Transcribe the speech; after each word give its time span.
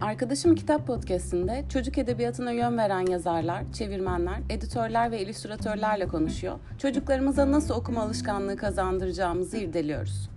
Arkadaşım 0.00 0.54
Kitap 0.54 0.86
Podcast'inde 0.86 1.64
çocuk 1.72 1.98
edebiyatına 1.98 2.52
yön 2.52 2.78
veren 2.78 3.06
yazarlar, 3.06 3.72
çevirmenler, 3.72 4.38
editörler 4.50 5.10
ve 5.10 5.22
illüstratörlerle 5.22 6.08
konuşuyor. 6.08 6.58
Çocuklarımıza 6.82 7.52
nasıl 7.52 7.74
okuma 7.74 8.02
alışkanlığı 8.02 8.56
kazandıracağımızı 8.56 9.56
irdeliyoruz. 9.56 10.30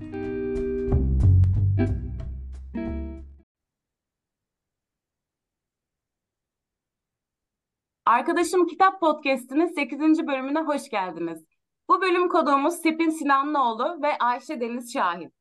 Arkadaşım 8.06 8.68
Kitap 8.68 9.00
Podcast'inin 9.00 9.68
8. 9.68 10.28
bölümüne 10.28 10.60
hoş 10.60 10.90
geldiniz. 10.90 11.46
Bu 11.90 12.02
bölüm 12.02 12.30
konuğumuz 12.30 12.74
Sepin 12.74 13.10
Sinanlıoğlu 13.10 14.00
ve 14.04 14.18
Ayşe 14.20 14.62
Deniz 14.62 14.94
Şahin. 14.94 15.34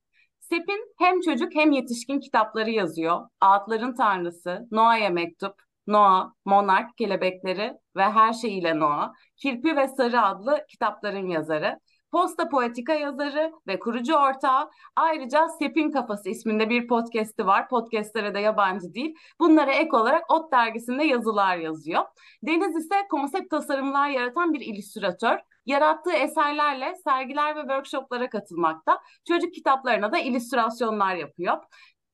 Sepin 0.50 0.94
hem 0.98 1.20
çocuk 1.20 1.54
hem 1.54 1.72
yetişkin 1.72 2.20
kitapları 2.20 2.70
yazıyor. 2.70 3.28
Ağıtların 3.40 3.94
Tanrısı, 3.94 4.68
Noah'ya 4.70 5.10
Mektup, 5.10 5.54
Noah, 5.86 6.32
Monark, 6.44 6.96
Kelebekleri 6.98 7.72
ve 7.96 8.02
Her 8.02 8.32
Şeyiyle 8.32 8.78
Noah, 8.78 9.12
Kirpi 9.36 9.76
ve 9.76 9.88
Sarı 9.88 10.22
adlı 10.22 10.64
kitapların 10.68 11.28
yazarı. 11.28 11.78
Posta 12.12 12.48
Poetika 12.48 12.94
yazarı 12.94 13.52
ve 13.66 13.78
kurucu 13.78 14.14
ortağı. 14.14 14.70
Ayrıca 14.96 15.48
Sepin 15.48 15.90
Kafası 15.90 16.28
isminde 16.28 16.70
bir 16.70 16.88
podcast'i 16.88 17.46
var. 17.46 17.68
Podcastlere 17.68 18.34
de 18.34 18.40
yabancı 18.40 18.94
değil. 18.94 19.14
Bunlara 19.40 19.72
ek 19.72 19.96
olarak 19.96 20.32
Ot 20.32 20.52
dergisinde 20.52 21.04
yazılar 21.04 21.56
yazıyor. 21.56 22.04
Deniz 22.42 22.76
ise 22.76 22.94
konsept 23.10 23.50
tasarımlar 23.50 24.08
yaratan 24.08 24.54
bir 24.54 24.60
illüstratör. 24.60 25.38
Yarattığı 25.66 26.12
eserlerle 26.12 26.94
sergiler 27.04 27.56
ve 27.56 27.60
workshoplara 27.60 28.28
katılmakta. 28.30 28.98
Çocuk 29.28 29.54
kitaplarına 29.54 30.12
da 30.12 30.18
illüstrasyonlar 30.18 31.14
yapıyor. 31.14 31.56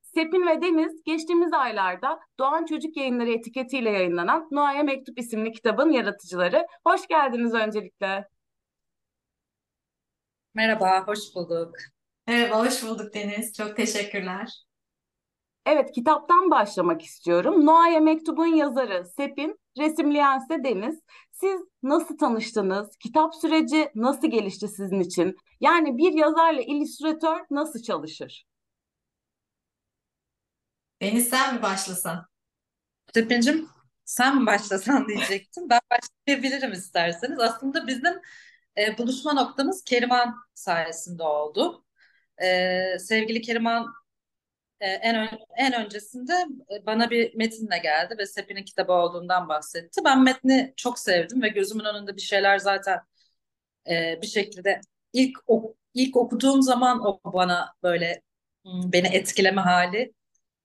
Sepin 0.02 0.46
ve 0.46 0.62
Deniz 0.62 1.02
geçtiğimiz 1.04 1.52
aylarda 1.52 2.20
Doğan 2.38 2.64
Çocuk 2.64 2.96
Yayınları 2.96 3.30
etiketiyle 3.30 3.90
yayınlanan 3.90 4.48
Noa'ya 4.50 4.82
Mektup 4.82 5.18
isimli 5.18 5.52
kitabın 5.52 5.90
yaratıcıları. 5.90 6.66
Hoş 6.86 7.06
geldiniz 7.06 7.54
öncelikle. 7.54 8.35
Merhaba, 10.56 11.06
hoş 11.06 11.34
bulduk. 11.34 11.76
Merhaba, 12.26 12.66
hoş 12.66 12.82
bulduk 12.82 13.14
Deniz. 13.14 13.52
Çok 13.52 13.76
teşekkürler. 13.76 14.52
Evet, 15.66 15.92
kitaptan 15.92 16.50
başlamak 16.50 17.02
istiyorum. 17.02 17.66
Noa'ya 17.66 18.00
Mektubun 18.00 18.46
yazarı 18.46 19.04
Sepin, 19.16 19.60
resimleyen 19.78 20.40
ise 20.40 20.64
Deniz. 20.64 21.00
Siz 21.32 21.60
nasıl 21.82 22.18
tanıştınız? 22.18 22.96
Kitap 22.96 23.34
süreci 23.34 23.90
nasıl 23.94 24.30
gelişti 24.30 24.68
sizin 24.68 25.00
için? 25.00 25.36
Yani 25.60 25.98
bir 25.98 26.12
yazarla 26.12 26.60
illüstratör 26.60 27.40
nasıl 27.50 27.82
çalışır? 27.82 28.46
Deniz 31.02 31.28
sen 31.28 31.54
mi 31.54 31.62
başlasan? 31.62 32.26
Sepincim, 33.14 33.68
sen 34.04 34.40
mi 34.40 34.46
başlasan 34.46 35.08
diyecektim. 35.08 35.70
Ben 35.70 35.80
başlayabilirim 35.90 36.72
isterseniz. 36.72 37.40
Aslında 37.40 37.86
bizim 37.86 38.14
e, 38.78 38.98
buluşma 38.98 39.32
noktamız 39.32 39.84
Keriman 39.84 40.36
sayesinde 40.54 41.22
oldu. 41.22 41.84
E, 42.42 42.98
sevgili 42.98 43.40
Keriman 43.40 43.86
e, 44.80 44.86
en 44.86 45.28
en 45.56 45.84
öncesinde 45.84 46.32
e, 46.70 46.86
bana 46.86 47.10
bir 47.10 47.34
metinle 47.36 47.78
geldi 47.78 48.14
ve 48.18 48.26
Sepin'in 48.26 48.64
kitabı 48.64 48.92
olduğundan 48.92 49.48
bahsetti. 49.48 50.00
Ben 50.04 50.22
metni 50.22 50.74
çok 50.76 50.98
sevdim 50.98 51.42
ve 51.42 51.48
gözümün 51.48 51.84
önünde 51.84 52.16
bir 52.16 52.20
şeyler 52.20 52.58
zaten 52.58 53.00
e, 53.90 54.18
bir 54.22 54.26
şekilde 54.26 54.80
ilk 55.12 55.38
ilk 55.94 56.16
okuduğum 56.16 56.62
zaman 56.62 57.06
o 57.06 57.20
bana 57.32 57.74
böyle 57.82 58.22
hmm, 58.64 58.92
beni 58.92 59.08
etkileme 59.08 59.60
hali 59.60 60.14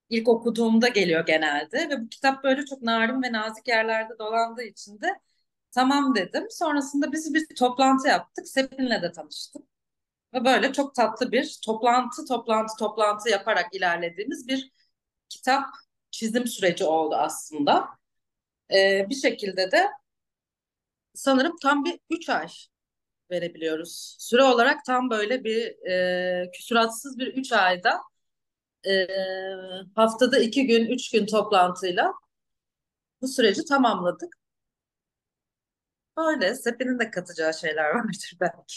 ilk 0.10 0.28
okuduğumda 0.30 0.88
geliyor 0.88 1.26
genelde 1.26 1.90
ve 1.90 2.02
bu 2.02 2.10
kitap 2.10 2.44
böyle 2.44 2.66
çok 2.66 2.82
narin 2.82 3.24
ve 3.24 3.32
nazik 3.32 3.68
yerlerde 3.68 4.20
dolandığı 4.20 4.64
için 4.64 5.02
de 5.02 5.20
tamam 5.72 6.16
dedim. 6.16 6.48
Sonrasında 6.50 7.12
biz 7.12 7.34
bir 7.34 7.48
toplantı 7.56 8.08
yaptık. 8.08 8.48
Sepin'le 8.48 9.02
de 9.02 9.12
tanıştık. 9.12 9.62
Ve 10.34 10.46
böyle 10.46 10.74
çok 10.74 10.96
tatlı 10.96 11.32
bir 11.32 11.60
toplantı 11.66 12.26
toplantı 12.26 12.74
toplantı 12.80 13.30
yaparak 13.30 13.76
ilerlediğimiz 13.76 14.48
bir 14.48 14.72
kitap 15.30 15.66
çizim 16.12 16.48
süreci 16.48 16.86
oldu 16.86 17.16
aslında. 17.16 17.90
Ee, 18.74 19.08
bir 19.10 19.16
şekilde 19.16 19.72
de 19.72 19.90
sanırım 21.14 21.56
tam 21.64 21.86
bir 21.86 22.00
üç 22.10 22.30
ay 22.30 22.48
verebiliyoruz. 23.32 24.18
Süre 24.20 24.44
olarak 24.44 24.86
tam 24.86 25.10
böyle 25.10 25.44
bir 25.44 25.88
e, 25.92 26.52
küsuratsız 26.52 27.20
bir 27.20 27.28
üç 27.28 27.52
ayda 27.54 28.02
e, 28.88 29.08
haftada 29.96 30.40
iki 30.40 30.68
gün, 30.68 30.86
üç 30.86 31.12
gün 31.12 31.26
toplantıyla 31.26 32.14
bu 33.22 33.28
süreci 33.28 33.66
tamamladık. 33.66 34.41
Böyle 36.18 36.56
Sepi'nin 36.56 37.00
de 37.00 37.12
katacağı 37.12 37.54
şeyler 37.54 37.90
vardır 37.96 38.38
belki. 38.42 38.76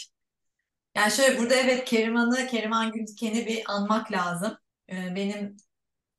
Yani 0.95 1.11
şöyle 1.11 1.39
burada 1.39 1.55
evet 1.55 1.85
Keriman'ı, 1.85 2.47
Keriman 2.47 2.91
Güldiken'i 2.91 3.45
bir 3.47 3.63
anmak 3.67 4.11
lazım. 4.11 4.57
Ee, 4.89 5.15
benim 5.15 5.57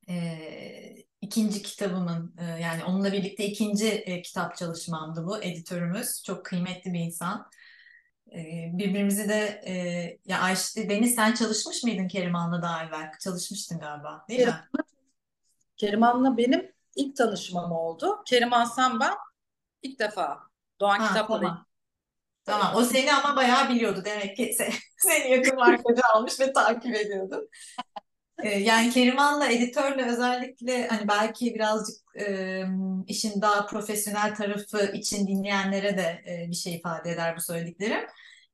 e, 0.09 0.37
ikinci 1.21 1.61
kitabımın 1.61 2.35
e, 2.37 2.43
yani 2.43 2.83
onunla 2.83 3.11
birlikte 3.11 3.45
ikinci 3.45 3.87
e, 3.87 4.21
kitap 4.21 4.57
çalışmamdı 4.57 5.25
bu. 5.25 5.43
Editörümüz 5.43 6.23
çok 6.23 6.45
kıymetli 6.45 6.93
bir 6.93 6.99
insan. 6.99 7.49
E, 8.31 8.69
birbirimizi 8.73 9.29
de 9.29 9.61
e, 9.67 9.73
ya 10.25 10.39
Ayşe 10.39 10.89
Deniz 10.89 11.15
sen 11.15 11.33
çalışmış 11.33 11.83
mıydın 11.83 12.07
Keriman'la 12.07 12.61
daha 12.61 12.85
evvel? 12.85 13.11
Çalışmıştın 13.19 13.79
galiba 13.79 14.25
değil 14.29 14.47
mi? 14.47 14.67
Keriman'la 15.77 16.37
benim 16.37 16.71
ilk 16.95 17.15
tanışmam 17.15 17.71
oldu. 17.71 18.23
Keriman 18.25 18.65
sen 18.65 18.99
ben 18.99 19.13
ilk 19.81 19.99
defa 19.99 20.46
Doğan 20.79 20.99
ha, 20.99 21.07
Kitap'la 21.07 21.39
tamam. 21.39 21.65
Tamam 22.45 22.75
o 22.75 22.83
seni 22.83 23.13
ama 23.13 23.35
bayağı 23.35 23.69
biliyordu 23.69 24.01
demek 24.05 24.37
ki 24.37 24.55
seni 24.97 25.31
yakın 25.31 25.57
arkadaşı 25.57 26.07
almış 26.13 26.39
ve 26.39 26.53
takip 26.53 26.95
ediyordu. 26.95 27.49
Ee, 28.43 28.49
yani 28.49 28.89
Keriman'la 28.89 29.47
editörle 29.47 30.05
özellikle 30.05 30.87
hani 30.87 31.07
belki 31.07 31.55
birazcık 31.55 31.97
e, 32.19 32.63
işin 33.07 33.41
daha 33.41 33.65
profesyonel 33.65 34.35
tarafı 34.35 34.91
için 34.93 35.27
dinleyenlere 35.27 35.97
de 35.97 36.23
e, 36.27 36.49
bir 36.49 36.55
şey 36.55 36.75
ifade 36.75 37.11
eder 37.11 37.35
bu 37.37 37.41
söylediklerim. 37.41 38.07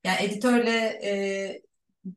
Yani 0.04 0.22
editörle 0.22 1.00
e, 1.04 1.62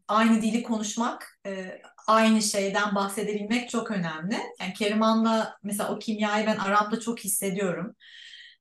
aynı 0.08 0.42
dili 0.42 0.62
konuşmak, 0.62 1.40
e, 1.46 1.80
aynı 2.06 2.42
şeyden 2.42 2.94
bahsedebilmek 2.94 3.70
çok 3.70 3.90
önemli. 3.90 4.36
Yani 4.60 4.74
Keriman'la 4.74 5.56
mesela 5.62 5.94
o 5.94 5.98
kimyayı 5.98 6.46
ben 6.46 6.56
aramda 6.56 7.00
çok 7.00 7.20
hissediyorum. 7.20 7.96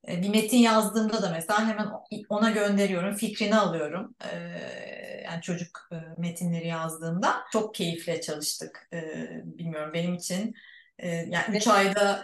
E, 0.07 0.21
bir 0.21 0.29
metin 0.29 0.57
yazdığımda 0.57 1.21
da 1.21 1.31
mesela 1.31 1.67
hemen 1.67 1.87
ona 2.29 2.49
gönderiyorum, 2.49 3.15
fikrini 3.15 3.55
alıyorum. 3.55 4.15
E, 4.31 4.37
yani 5.25 5.41
çocuk 5.41 5.89
e, 5.91 5.95
metinleri 6.21 6.67
yazdığımda 6.67 7.35
çok 7.51 7.75
keyifle 7.75 8.21
çalıştık. 8.21 8.89
Bilmiyorum 9.43 9.91
benim 9.93 10.13
için 10.13 10.55
yani 11.03 11.57
üç 11.57 11.67
ayda 11.67 12.23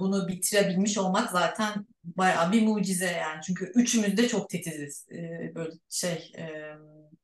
bunu 0.00 0.28
bitirebilmiş 0.28 0.98
olmak 0.98 1.30
zaten 1.30 1.86
bayağı 2.04 2.52
bir 2.52 2.62
mucize 2.62 3.10
yani. 3.10 3.40
Çünkü 3.46 3.72
üçümüz 3.74 4.16
de 4.16 4.28
çok 4.28 4.50
titiziz. 4.50 5.06
Böyle 5.54 5.72
şey 5.90 6.32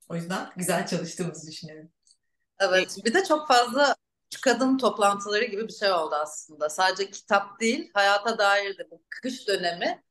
o 0.09 0.17
yüzden 0.17 0.51
güzel 0.57 0.87
çalıştığımızı 0.87 1.51
düşünüyorum. 1.51 1.91
Evet 2.61 2.97
bir 3.05 3.15
de 3.15 3.25
çok 3.25 3.49
fazla 3.49 3.97
kadın 4.43 4.79
toplantıları 4.79 5.45
gibi 5.45 5.69
bir 5.69 5.73
şey 5.73 5.93
oldu 5.93 6.15
aslında. 6.15 6.69
Sadece 6.69 7.11
kitap 7.11 7.61
değil, 7.61 7.91
hayata 7.95 8.39
dair 8.39 8.79
de 8.79 8.91
bu 8.91 9.03
kış 9.11 9.49
dönemi 9.49 10.03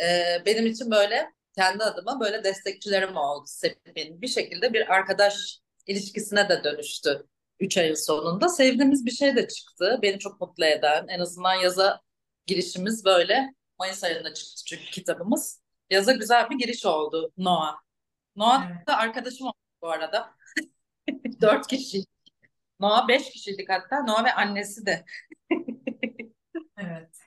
e, 0.00 0.36
benim 0.46 0.66
için 0.66 0.90
böyle 0.90 1.32
kendi 1.56 1.84
adıma 1.84 2.20
böyle 2.20 2.44
destekçilerim 2.44 3.16
oldu 3.16 3.44
Sepin. 3.46 4.22
Bir 4.22 4.28
şekilde 4.28 4.72
bir 4.72 4.94
arkadaş 4.94 5.60
ilişkisine 5.86 6.48
de 6.48 6.64
dönüştü 6.64 7.26
üç 7.60 7.78
ayın 7.78 7.94
sonunda. 7.94 8.48
Sevdiğimiz 8.48 9.06
bir 9.06 9.10
şey 9.10 9.36
de 9.36 9.48
çıktı. 9.48 9.98
Beni 10.02 10.18
çok 10.18 10.40
mutlu 10.40 10.64
eden. 10.64 11.08
En 11.08 11.20
azından 11.20 11.54
yaza 11.54 12.00
girişimiz 12.46 13.04
böyle. 13.04 13.54
Mayıs 13.78 14.04
ayında 14.04 14.34
çıktı 14.34 14.62
çünkü 14.66 14.84
kitabımız. 14.84 15.62
Yaza 15.90 16.12
güzel 16.12 16.50
bir 16.50 16.58
giriş 16.58 16.86
oldu 16.86 17.32
Noah. 17.36 17.76
Noah 18.36 18.86
da 18.86 18.96
arkadaşım 18.96 19.46
oldu 19.46 19.56
bu 19.82 19.90
arada. 19.90 20.34
Dört 21.40 21.66
kişi. 21.66 22.11
Noah 22.82 23.08
beş 23.08 23.30
kişiydik 23.30 23.68
hatta. 23.70 24.02
Noah 24.02 24.24
ve 24.24 24.34
annesi 24.34 24.86
de. 24.86 25.04
evet. 26.78 27.18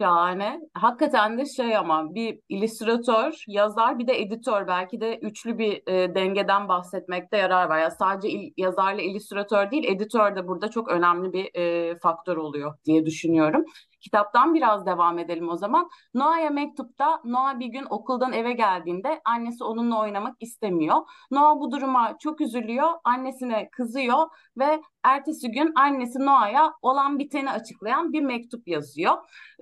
Şahane. 0.00 0.60
Hakikaten 0.74 1.38
de 1.38 1.46
şey 1.46 1.76
ama 1.76 2.14
bir 2.14 2.40
illüstratör, 2.48 3.44
yazar 3.48 3.98
bir 3.98 4.06
de 4.06 4.20
editör 4.20 4.66
belki 4.66 5.00
de 5.00 5.18
üçlü 5.18 5.58
bir 5.58 5.82
e, 5.88 6.14
dengeden 6.14 6.68
bahsetmekte 6.68 7.36
yarar 7.36 7.68
var. 7.68 7.78
Yani 7.78 7.92
sadece 7.98 8.28
il, 8.28 8.52
yazarla 8.56 9.02
illüstratör 9.02 9.70
değil, 9.70 9.84
editör 9.84 10.36
de 10.36 10.48
burada 10.48 10.70
çok 10.70 10.88
önemli 10.88 11.32
bir 11.32 11.50
e, 11.54 11.98
faktör 11.98 12.36
oluyor 12.36 12.74
diye 12.84 13.06
düşünüyorum. 13.06 13.64
Kitaptan 14.00 14.54
biraz 14.54 14.86
devam 14.86 15.18
edelim 15.18 15.48
o 15.48 15.56
zaman. 15.56 15.90
Noah'ya 16.14 16.50
mektupta 16.50 17.20
Noah 17.24 17.58
bir 17.58 17.66
gün 17.66 17.86
okuldan 17.90 18.32
eve 18.32 18.52
geldiğinde 18.52 19.20
annesi 19.24 19.64
onunla 19.64 20.00
oynamak 20.00 20.36
istemiyor. 20.40 20.96
Noah 21.30 21.56
bu 21.60 21.70
duruma 21.72 22.18
çok 22.18 22.40
üzülüyor, 22.40 22.88
annesine 23.04 23.68
kızıyor 23.70 24.28
ve 24.58 24.82
ertesi 25.02 25.50
gün 25.50 25.72
annesi 25.76 26.18
Noah'ya 26.18 26.72
olan 26.82 27.18
biteni 27.18 27.50
açıklayan 27.50 28.12
bir 28.12 28.22
mektup 28.22 28.68
yazıyor. 28.68 29.14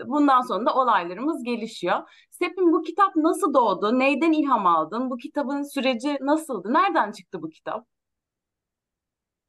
Bundan 0.06 0.40
sonra 0.40 0.66
da 0.66 0.74
olaylarımız 0.74 1.42
gelişiyor. 1.44 2.26
Sepin 2.30 2.72
bu 2.72 2.82
kitap 2.82 3.16
nasıl 3.16 3.54
doğdu? 3.54 3.98
Neyden 3.98 4.32
ilham 4.32 4.66
aldın? 4.66 5.10
Bu 5.10 5.16
kitabın 5.16 5.62
süreci 5.62 6.18
nasıldı? 6.20 6.72
Nereden 6.72 7.12
çıktı 7.12 7.42
bu 7.42 7.50
kitap? 7.50 7.97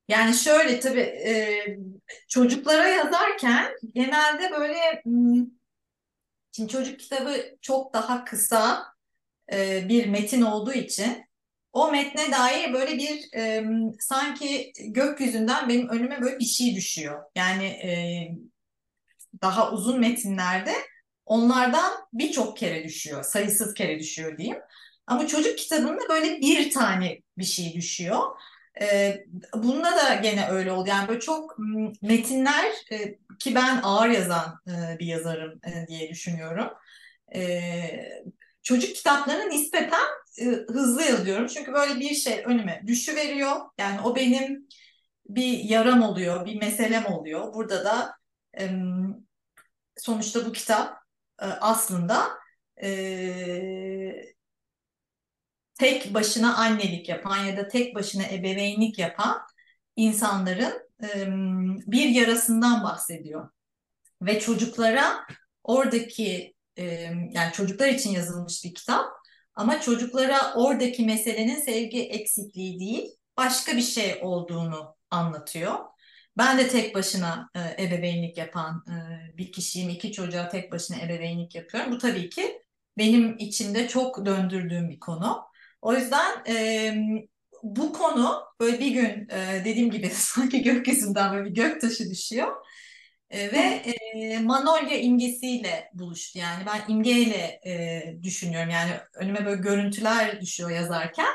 Yani 0.09 0.35
şöyle 0.35 0.79
tabii 0.79 0.99
e, 0.99 1.63
çocuklara 2.27 2.87
yazarken 2.87 3.71
genelde 3.95 4.51
böyle 4.51 5.01
hmm, 5.03 5.45
şimdi 6.51 6.71
çocuk 6.71 6.99
kitabı 6.99 7.57
çok 7.61 7.93
daha 7.93 8.25
kısa 8.25 8.85
e, 9.53 9.89
bir 9.89 10.05
metin 10.05 10.41
olduğu 10.41 10.73
için 10.73 11.25
o 11.73 11.91
metne 11.91 12.31
dair 12.31 12.73
böyle 12.73 12.97
bir 12.97 13.33
e, 13.35 13.65
sanki 13.99 14.73
gökyüzünden 14.79 15.69
benim 15.69 15.89
önüme 15.89 16.21
böyle 16.21 16.39
bir 16.39 16.45
şey 16.45 16.75
düşüyor. 16.75 17.23
Yani 17.35 17.65
e, 17.65 17.91
daha 19.41 19.71
uzun 19.71 19.99
metinlerde 19.99 20.73
onlardan 21.25 21.93
birçok 22.13 22.57
kere 22.57 22.83
düşüyor, 22.83 23.23
sayısız 23.23 23.73
kere 23.73 23.99
düşüyor 23.99 24.37
diyeyim. 24.37 24.59
Ama 25.07 25.27
çocuk 25.27 25.57
kitabında 25.57 26.09
böyle 26.09 26.41
bir 26.41 26.71
tane 26.71 27.19
bir 27.37 27.43
şey 27.43 27.73
düşüyor. 27.73 28.19
E, 28.81 29.15
bunda 29.53 29.95
da 29.95 30.15
gene 30.15 30.49
öyle 30.49 30.71
oldu. 30.71 30.89
Yani 30.89 31.07
böyle 31.07 31.19
çok 31.19 31.57
metinler 32.01 32.71
e, 32.91 33.17
ki 33.39 33.55
ben 33.55 33.79
ağır 33.83 34.09
yazan 34.09 34.59
e, 34.67 34.99
bir 34.99 35.05
yazarım 35.05 35.59
e, 35.65 35.87
diye 35.87 36.09
düşünüyorum. 36.09 36.69
E, 37.35 37.41
çocuk 38.63 38.95
kitaplarını 38.95 39.49
nispeten 39.49 40.07
e, 40.39 40.45
hızlı 40.45 41.03
yazıyorum. 41.03 41.47
Çünkü 41.47 41.73
böyle 41.73 41.99
bir 41.99 42.15
şey 42.15 42.43
önüme 42.45 42.83
düşüveriyor. 42.87 43.55
Yani 43.77 44.01
o 44.01 44.15
benim 44.15 44.67
bir 45.29 45.59
yaram 45.59 46.01
oluyor, 46.01 46.45
bir 46.45 46.59
meselem 46.59 47.05
oluyor. 47.05 47.53
Burada 47.53 47.85
da 47.85 48.15
e, 48.59 48.69
sonuçta 49.97 50.45
bu 50.45 50.51
kitap 50.51 50.97
e, 51.41 51.45
aslında 51.45 52.29
e, 52.83 52.89
tek 55.79 56.13
başına 56.13 56.55
annelik 56.55 57.09
yapan 57.09 57.37
ya 57.37 57.57
da 57.57 57.67
tek 57.67 57.95
başına 57.95 58.23
ebeveynlik 58.23 58.99
yapan 58.99 59.41
insanların 59.95 60.89
bir 61.87 62.09
yarasından 62.09 62.83
bahsediyor. 62.83 63.49
Ve 64.21 64.39
çocuklara 64.39 65.25
oradaki 65.63 66.55
yani 67.31 67.51
çocuklar 67.53 67.87
için 67.87 68.09
yazılmış 68.09 68.63
bir 68.63 68.73
kitap 68.73 69.05
ama 69.55 69.81
çocuklara 69.81 70.53
oradaki 70.55 71.05
meselenin 71.05 71.61
sevgi 71.61 72.01
eksikliği 72.01 72.79
değil 72.79 73.11
başka 73.37 73.77
bir 73.77 73.81
şey 73.81 74.19
olduğunu 74.21 74.95
anlatıyor. 75.11 75.75
Ben 76.37 76.57
de 76.57 76.67
tek 76.67 76.95
başına 76.95 77.49
e, 77.55 77.83
ebeveynlik 77.83 78.37
yapan 78.37 78.83
e, 78.87 78.93
bir 79.37 79.51
kişiyim. 79.51 79.89
İki 79.89 80.11
çocuğa 80.11 80.49
tek 80.49 80.71
başına 80.71 80.97
ebeveynlik 80.97 81.55
yapıyorum. 81.55 81.91
Bu 81.91 81.97
tabii 81.97 82.29
ki 82.29 82.61
benim 82.97 83.37
içimde 83.37 83.87
çok 83.87 84.25
döndürdüğüm 84.25 84.89
bir 84.89 84.99
konu. 84.99 85.48
O 85.81 85.93
yüzden 85.93 86.43
e, 86.47 86.95
bu 87.63 87.93
konu 87.93 88.41
böyle 88.59 88.79
bir 88.79 88.91
gün 88.91 89.29
e, 89.29 89.61
dediğim 89.65 89.91
gibi 89.91 90.09
sanki 90.13 90.63
gökyüzünden 90.63 91.33
böyle 91.33 91.49
bir 91.49 91.55
göktaşı 91.55 92.09
düşüyor. 92.09 92.55
E, 93.29 93.51
ve 93.51 93.59
e, 94.15 94.39
Manolya 94.39 94.97
imgesiyle 94.99 95.89
buluştu. 95.93 96.39
Yani 96.39 96.63
ben 96.65 96.93
imgeyle 96.93 97.61
e, 97.65 98.03
düşünüyorum. 98.23 98.69
Yani 98.69 98.91
önüme 99.15 99.45
böyle 99.45 99.61
görüntüler 99.61 100.41
düşüyor 100.41 100.69
yazarken. 100.69 101.27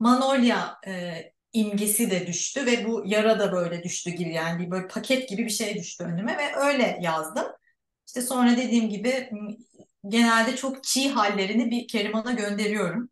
Manolya 0.00 0.78
e, 0.86 1.14
imgesi 1.52 2.10
de 2.10 2.26
düştü 2.26 2.66
ve 2.66 2.84
bu 2.88 3.02
yara 3.06 3.38
da 3.38 3.52
böyle 3.52 3.82
düştü 3.82 4.10
gibi 4.10 4.34
yani 4.34 4.66
bir 4.66 4.70
böyle 4.70 4.86
paket 4.88 5.28
gibi 5.28 5.44
bir 5.44 5.50
şey 5.50 5.74
düştü 5.74 6.04
önüme 6.04 6.38
ve 6.38 6.56
öyle 6.56 6.98
yazdım. 7.00 7.46
İşte 8.06 8.22
sonra 8.22 8.56
dediğim 8.56 8.88
gibi 8.88 9.30
genelde 10.08 10.56
çok 10.56 10.84
çiğ 10.84 11.10
hallerini 11.10 11.70
bir 11.70 11.88
Keriman'a 11.88 12.32
gönderiyorum. 12.32 13.10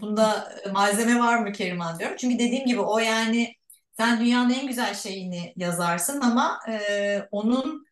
Bunda 0.00 0.52
malzeme 0.72 1.20
var 1.20 1.38
mı 1.38 1.52
Keriman 1.52 1.98
diyorum. 1.98 2.16
Çünkü 2.20 2.38
dediğim 2.38 2.66
gibi 2.66 2.80
o 2.80 2.98
yani 2.98 3.54
sen 3.96 4.20
dünyanın 4.20 4.50
en 4.50 4.66
güzel 4.66 4.94
şeyini 4.94 5.52
yazarsın 5.56 6.20
ama 6.20 6.60
e, 6.68 7.28
onun 7.30 7.86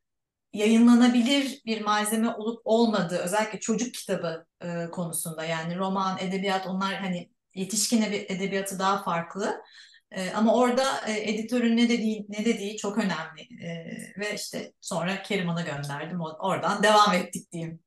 yayınlanabilir 0.52 1.62
bir 1.66 1.81
malzeme 1.81 2.28
olup 2.28 2.61
olmadığı 2.64 3.19
özellikle 3.19 3.61
çocuk 3.61 3.94
kitabı 3.94 4.46
e, 4.62 4.90
konusunda 4.90 5.44
yani 5.44 5.78
roman, 5.78 6.19
edebiyat 6.19 6.66
onlar 6.66 6.94
hani 6.94 7.31
yetişkin 7.55 8.02
edebiyatı 8.02 8.78
daha 8.78 9.02
farklı. 9.02 9.62
E, 10.10 10.31
ama 10.31 10.55
orada 10.55 10.84
e, 11.06 11.31
editörün 11.31 11.76
ne 11.76 11.88
dediği 11.88 12.26
ne 12.28 12.44
dediği 12.44 12.76
çok 12.76 12.99
önemli. 12.99 13.64
E, 13.64 13.87
ve 14.19 14.34
işte 14.34 14.72
sonra 14.81 15.22
Keriman'a 15.22 15.62
gönderdim. 15.62 16.20
Oradan 16.20 16.82
devam 16.82 17.14
ettik 17.14 17.52
diyeyim. 17.52 17.83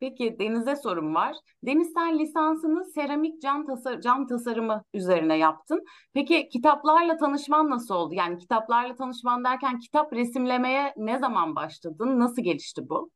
Peki 0.00 0.36
Deniz'e 0.38 0.76
sorum 0.76 1.14
var. 1.14 1.36
Deniz 1.62 1.92
sen 1.94 2.18
lisansını 2.18 2.84
seramik 2.84 3.42
cam, 3.42 3.66
tasar 3.66 4.00
cam 4.00 4.26
tasarımı 4.26 4.84
üzerine 4.94 5.36
yaptın. 5.38 5.84
Peki 6.14 6.48
kitaplarla 6.48 7.16
tanışman 7.16 7.70
nasıl 7.70 7.94
oldu? 7.94 8.14
Yani 8.14 8.38
kitaplarla 8.38 8.96
tanışman 8.96 9.44
derken 9.44 9.78
kitap 9.78 10.12
resimlemeye 10.12 10.94
ne 10.96 11.18
zaman 11.18 11.56
başladın? 11.56 12.20
Nasıl 12.20 12.42
gelişti 12.42 12.88
bu? 12.88 13.10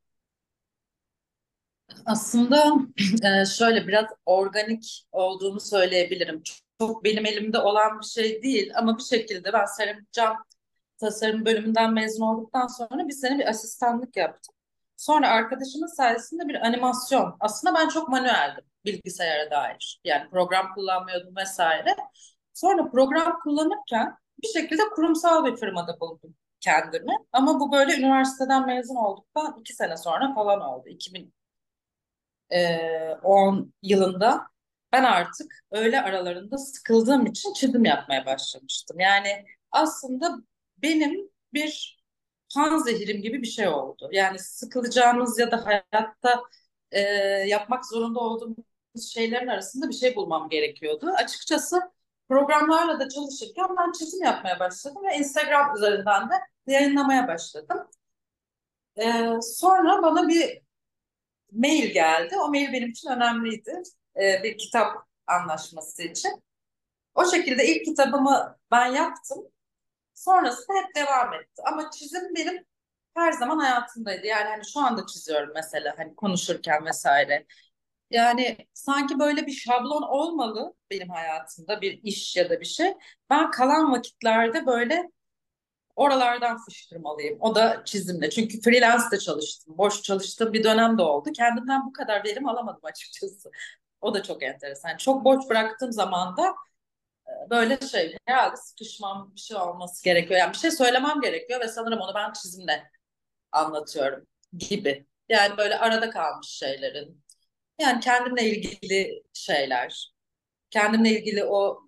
Aslında 2.06 2.64
e, 3.24 3.46
şöyle 3.46 3.88
biraz 3.88 4.06
organik 4.26 5.06
olduğunu 5.12 5.60
söyleyebilirim. 5.60 6.42
Çok 6.78 7.04
benim 7.04 7.26
elimde 7.26 7.58
olan 7.58 8.00
bir 8.00 8.06
şey 8.06 8.42
değil 8.42 8.72
ama 8.76 8.98
bir 8.98 9.02
şekilde 9.02 9.52
ben 9.52 9.64
seramik 9.64 10.12
cam 10.12 10.36
tasarım 11.00 11.46
bölümünden 11.46 11.92
mezun 11.92 12.22
olduktan 12.22 12.66
sonra 12.66 13.08
bir 13.08 13.12
sene 13.12 13.38
bir 13.38 13.48
asistanlık 13.48 14.16
yaptım. 14.16 14.53
Sonra 15.04 15.28
arkadaşımın 15.28 15.96
sayesinde 15.96 16.48
bir 16.48 16.66
animasyon. 16.66 17.36
Aslında 17.40 17.78
ben 17.78 17.88
çok 17.88 18.08
manueldim 18.08 18.64
bilgisayara 18.84 19.50
dair. 19.50 20.00
Yani 20.04 20.30
program 20.30 20.74
kullanmıyordum 20.74 21.36
vesaire. 21.36 21.96
Sonra 22.54 22.90
program 22.90 23.38
kullanırken 23.42 24.14
bir 24.42 24.48
şekilde 24.48 24.82
kurumsal 24.94 25.44
bir 25.44 25.56
firmada 25.56 26.00
buldum 26.00 26.34
kendimi. 26.60 27.12
Ama 27.32 27.60
bu 27.60 27.72
böyle 27.72 27.96
üniversiteden 27.96 28.66
mezun 28.66 28.96
olduktan 28.96 29.56
iki 29.60 29.74
sene 29.74 29.96
sonra 29.96 30.34
falan 30.34 30.60
oldu. 30.60 30.88
2010 30.88 33.72
yılında 33.82 34.46
ben 34.92 35.04
artık 35.04 35.52
öğle 35.70 36.02
aralarında 36.02 36.58
sıkıldığım 36.58 37.26
için 37.26 37.52
çizim 37.52 37.84
yapmaya 37.84 38.26
başlamıştım. 38.26 39.00
Yani 39.00 39.44
aslında 39.70 40.36
benim 40.82 41.30
bir 41.52 42.03
panzehirim 42.54 43.22
gibi 43.22 43.42
bir 43.42 43.46
şey 43.46 43.68
oldu. 43.68 44.08
Yani 44.12 44.38
sıkılacağımız 44.38 45.38
ya 45.38 45.50
da 45.50 45.66
hayatta 45.66 46.42
e, 46.90 47.00
yapmak 47.48 47.86
zorunda 47.86 48.20
olduğumuz 48.20 49.12
şeylerin 49.14 49.46
arasında 49.46 49.88
bir 49.88 49.94
şey 49.94 50.16
bulmam 50.16 50.48
gerekiyordu. 50.48 51.10
Açıkçası 51.16 51.80
programlarla 52.28 53.00
da 53.00 53.08
çalışırken 53.08 53.66
ben 53.78 53.92
çizim 53.92 54.22
yapmaya 54.24 54.60
başladım 54.60 55.02
ve 55.04 55.16
Instagram 55.16 55.76
üzerinden 55.76 56.30
de 56.30 56.34
yayınlamaya 56.66 57.28
başladım. 57.28 57.88
E, 58.96 59.28
sonra 59.42 60.02
bana 60.02 60.28
bir 60.28 60.62
mail 61.52 61.92
geldi. 61.92 62.36
O 62.44 62.48
mail 62.48 62.72
benim 62.72 62.90
için 62.90 63.10
önemliydi. 63.10 63.82
E, 64.16 64.42
bir 64.42 64.58
kitap 64.58 64.96
anlaşması 65.26 66.02
için. 66.02 66.42
O 67.14 67.24
şekilde 67.30 67.66
ilk 67.66 67.84
kitabımı 67.84 68.58
ben 68.70 68.86
yaptım. 68.86 69.53
Sonrasında 70.14 70.78
hep 70.78 70.94
devam 70.96 71.34
etti. 71.34 71.62
Ama 71.72 71.90
çizim 71.90 72.34
benim 72.36 72.64
her 73.14 73.32
zaman 73.32 73.58
hayatımdaydı. 73.58 74.26
Yani 74.26 74.48
hani 74.48 74.62
şu 74.72 74.80
anda 74.80 75.06
çiziyorum 75.06 75.50
mesela 75.54 75.94
hani 75.98 76.14
konuşurken 76.16 76.84
vesaire. 76.86 77.46
Yani 78.10 78.56
sanki 78.74 79.18
böyle 79.18 79.46
bir 79.46 79.52
şablon 79.52 80.02
olmalı 80.02 80.74
benim 80.90 81.08
hayatımda 81.10 81.80
bir 81.80 82.00
iş 82.02 82.36
ya 82.36 82.50
da 82.50 82.60
bir 82.60 82.66
şey. 82.66 82.94
Ben 83.30 83.50
kalan 83.50 83.92
vakitlerde 83.92 84.66
böyle 84.66 85.10
oralardan 85.96 86.58
fışkırmalıyım. 86.64 87.38
O 87.40 87.54
da 87.54 87.82
çizimle. 87.84 88.30
Çünkü 88.30 88.60
freelance 88.60 89.04
de 89.12 89.18
çalıştım. 89.18 89.78
Boş 89.78 90.02
çalıştığım 90.02 90.52
bir 90.52 90.64
dönem 90.64 90.98
de 90.98 91.02
oldu. 91.02 91.30
Kendimden 91.36 91.86
bu 91.86 91.92
kadar 91.92 92.24
verim 92.24 92.48
alamadım 92.48 92.80
açıkçası. 92.84 93.50
O 94.00 94.14
da 94.14 94.22
çok 94.22 94.42
enteresan. 94.42 94.96
Çok 94.96 95.24
boş 95.24 95.48
bıraktığım 95.50 95.92
zaman 95.92 96.36
da 96.36 96.54
böyle 97.50 97.80
şey 97.80 98.16
herhalde 98.26 98.56
sıkışmam 98.56 99.32
bir 99.34 99.40
şey 99.40 99.56
olması 99.56 100.04
gerekiyor. 100.04 100.40
Yani 100.40 100.52
bir 100.52 100.58
şey 100.58 100.70
söylemem 100.70 101.20
gerekiyor 101.20 101.60
ve 101.60 101.68
sanırım 101.68 102.00
onu 102.00 102.14
ben 102.14 102.32
çizimle 102.32 102.90
anlatıyorum 103.52 104.26
gibi. 104.58 105.06
Yani 105.28 105.56
böyle 105.56 105.78
arada 105.78 106.10
kalmış 106.10 106.48
şeylerin. 106.48 107.24
Yani 107.80 108.00
kendimle 108.00 108.42
ilgili 108.50 109.22
şeyler. 109.34 110.14
Kendimle 110.70 111.10
ilgili 111.10 111.44
o 111.44 111.84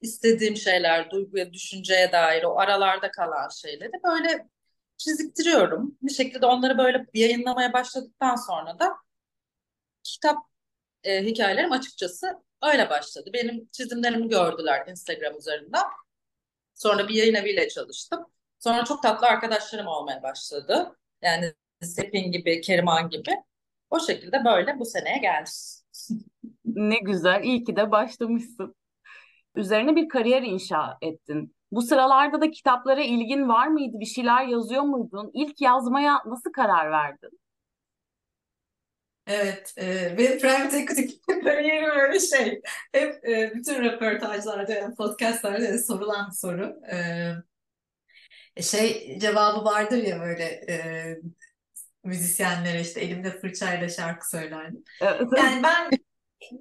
istediğim 0.00 0.56
şeyler, 0.56 1.10
duyguya, 1.10 1.52
düşünceye 1.52 2.12
dair 2.12 2.44
o 2.44 2.58
aralarda 2.58 3.10
kalan 3.10 3.48
şeyleri 3.48 3.92
böyle 4.04 4.48
çiziktiriyorum. 4.96 5.98
Bir 6.02 6.12
şekilde 6.12 6.46
onları 6.46 6.78
böyle 6.78 7.06
yayınlamaya 7.14 7.72
başladıktan 7.72 8.36
sonra 8.36 8.78
da 8.78 8.96
kitap 10.04 10.38
e, 11.04 11.24
hikayelerim 11.24 11.72
açıkçası 11.72 12.42
öyle 12.62 12.90
başladı. 12.90 13.30
Benim 13.34 13.68
çizimlerimi 13.72 14.28
gördüler 14.28 14.86
Instagram 14.86 15.36
üzerinden. 15.38 15.84
Sonra 16.74 17.08
bir 17.08 17.14
yayın 17.14 17.34
eviyle 17.34 17.68
çalıştım. 17.68 18.26
Sonra 18.58 18.84
çok 18.84 19.02
tatlı 19.02 19.26
arkadaşlarım 19.26 19.86
olmaya 19.86 20.22
başladı. 20.22 20.96
Yani 21.22 21.54
Sepin 21.82 22.32
gibi, 22.32 22.60
Keriman 22.60 23.10
gibi. 23.10 23.30
O 23.90 24.00
şekilde 24.00 24.44
böyle 24.44 24.78
bu 24.78 24.84
seneye 24.84 25.18
geldik. 25.18 25.54
Ne 26.64 26.98
güzel, 26.98 27.44
iyi 27.44 27.64
ki 27.64 27.76
de 27.76 27.90
başlamışsın. 27.90 28.74
Üzerine 29.54 29.96
bir 29.96 30.08
kariyer 30.08 30.42
inşa 30.42 30.98
ettin. 31.02 31.56
Bu 31.72 31.82
sıralarda 31.82 32.40
da 32.40 32.50
kitaplara 32.50 33.02
ilgin 33.02 33.48
var 33.48 33.66
mıydı? 33.66 34.00
Bir 34.00 34.06
şeyler 34.06 34.46
yazıyor 34.46 34.82
muydun? 34.82 35.30
İlk 35.34 35.60
yazmaya 35.60 36.22
nasıl 36.26 36.52
karar 36.52 36.90
verdin? 36.90 37.40
Evet, 39.28 39.74
e, 39.78 40.18
benim 40.18 40.38
private 40.38 40.78
equity 40.78 41.14
kariyerim 41.44 41.90
öyle 41.90 42.20
şey. 42.20 42.60
Hep 42.92 43.28
e, 43.28 43.52
bütün 43.54 43.84
röportajlarda, 43.84 44.72
yani 44.72 44.94
podcastlarda 44.94 45.78
sorulan 45.78 46.30
soru. 46.30 46.76
E, 48.56 48.62
şey 48.62 49.18
cevabı 49.18 49.64
vardır 49.64 49.98
ya 49.98 50.20
böyle 50.20 50.44
e, 50.44 50.76
müzisyenlere 52.04 52.80
işte 52.80 53.00
elimde 53.00 53.40
fırçayla 53.40 53.88
şarkı 53.88 54.30
söylerdim. 54.30 54.84
Yani 55.36 55.62
ben 55.62 55.90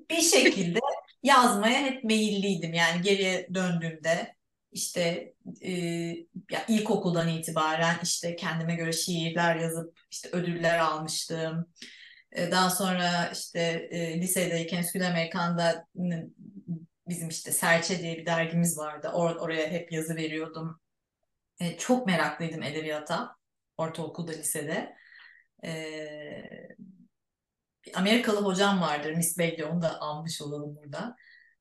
bir 0.09 0.21
şekilde 0.21 0.79
yazmaya 1.23 1.81
hep 1.81 2.03
meyilliydim. 2.03 2.73
Yani 2.73 3.01
geriye 3.01 3.47
döndüğümde 3.53 4.35
işte 4.71 5.33
e, 5.61 5.71
ya 6.51 6.65
ilkokuldan 6.67 7.27
itibaren 7.27 7.95
işte 8.03 8.35
kendime 8.35 8.75
göre 8.75 8.91
şiirler 8.91 9.55
yazıp 9.55 9.99
işte 10.11 10.29
ödüller 10.31 10.79
almıştım. 10.79 11.67
E, 12.37 12.51
daha 12.51 12.69
sonra 12.69 13.29
işte 13.33 13.59
e, 13.91 14.21
lisedeyken 14.21 14.79
Üsküdar 14.79 15.11
Amerikan'da 15.11 15.87
bizim 17.07 17.29
işte 17.29 17.51
Serçe 17.51 17.99
diye 17.99 18.17
bir 18.17 18.25
dergimiz 18.25 18.77
vardı. 18.77 19.11
Or 19.13 19.35
oraya 19.35 19.67
hep 19.67 19.91
yazı 19.91 20.15
veriyordum. 20.15 20.79
E, 21.59 21.77
çok 21.77 22.07
meraklıydım 22.07 22.63
edebiyata. 22.63 23.35
Ortaokulda, 23.77 24.31
lisede. 24.31 24.95
E, 25.65 25.71
Amerikalı 27.93 28.45
hocam 28.45 28.81
vardır 28.81 29.13
Miss 29.13 29.37
Bailey 29.39 29.65
onu 29.65 29.81
da 29.81 30.01
almış 30.01 30.41
olalım 30.41 30.75
burada. 30.75 31.15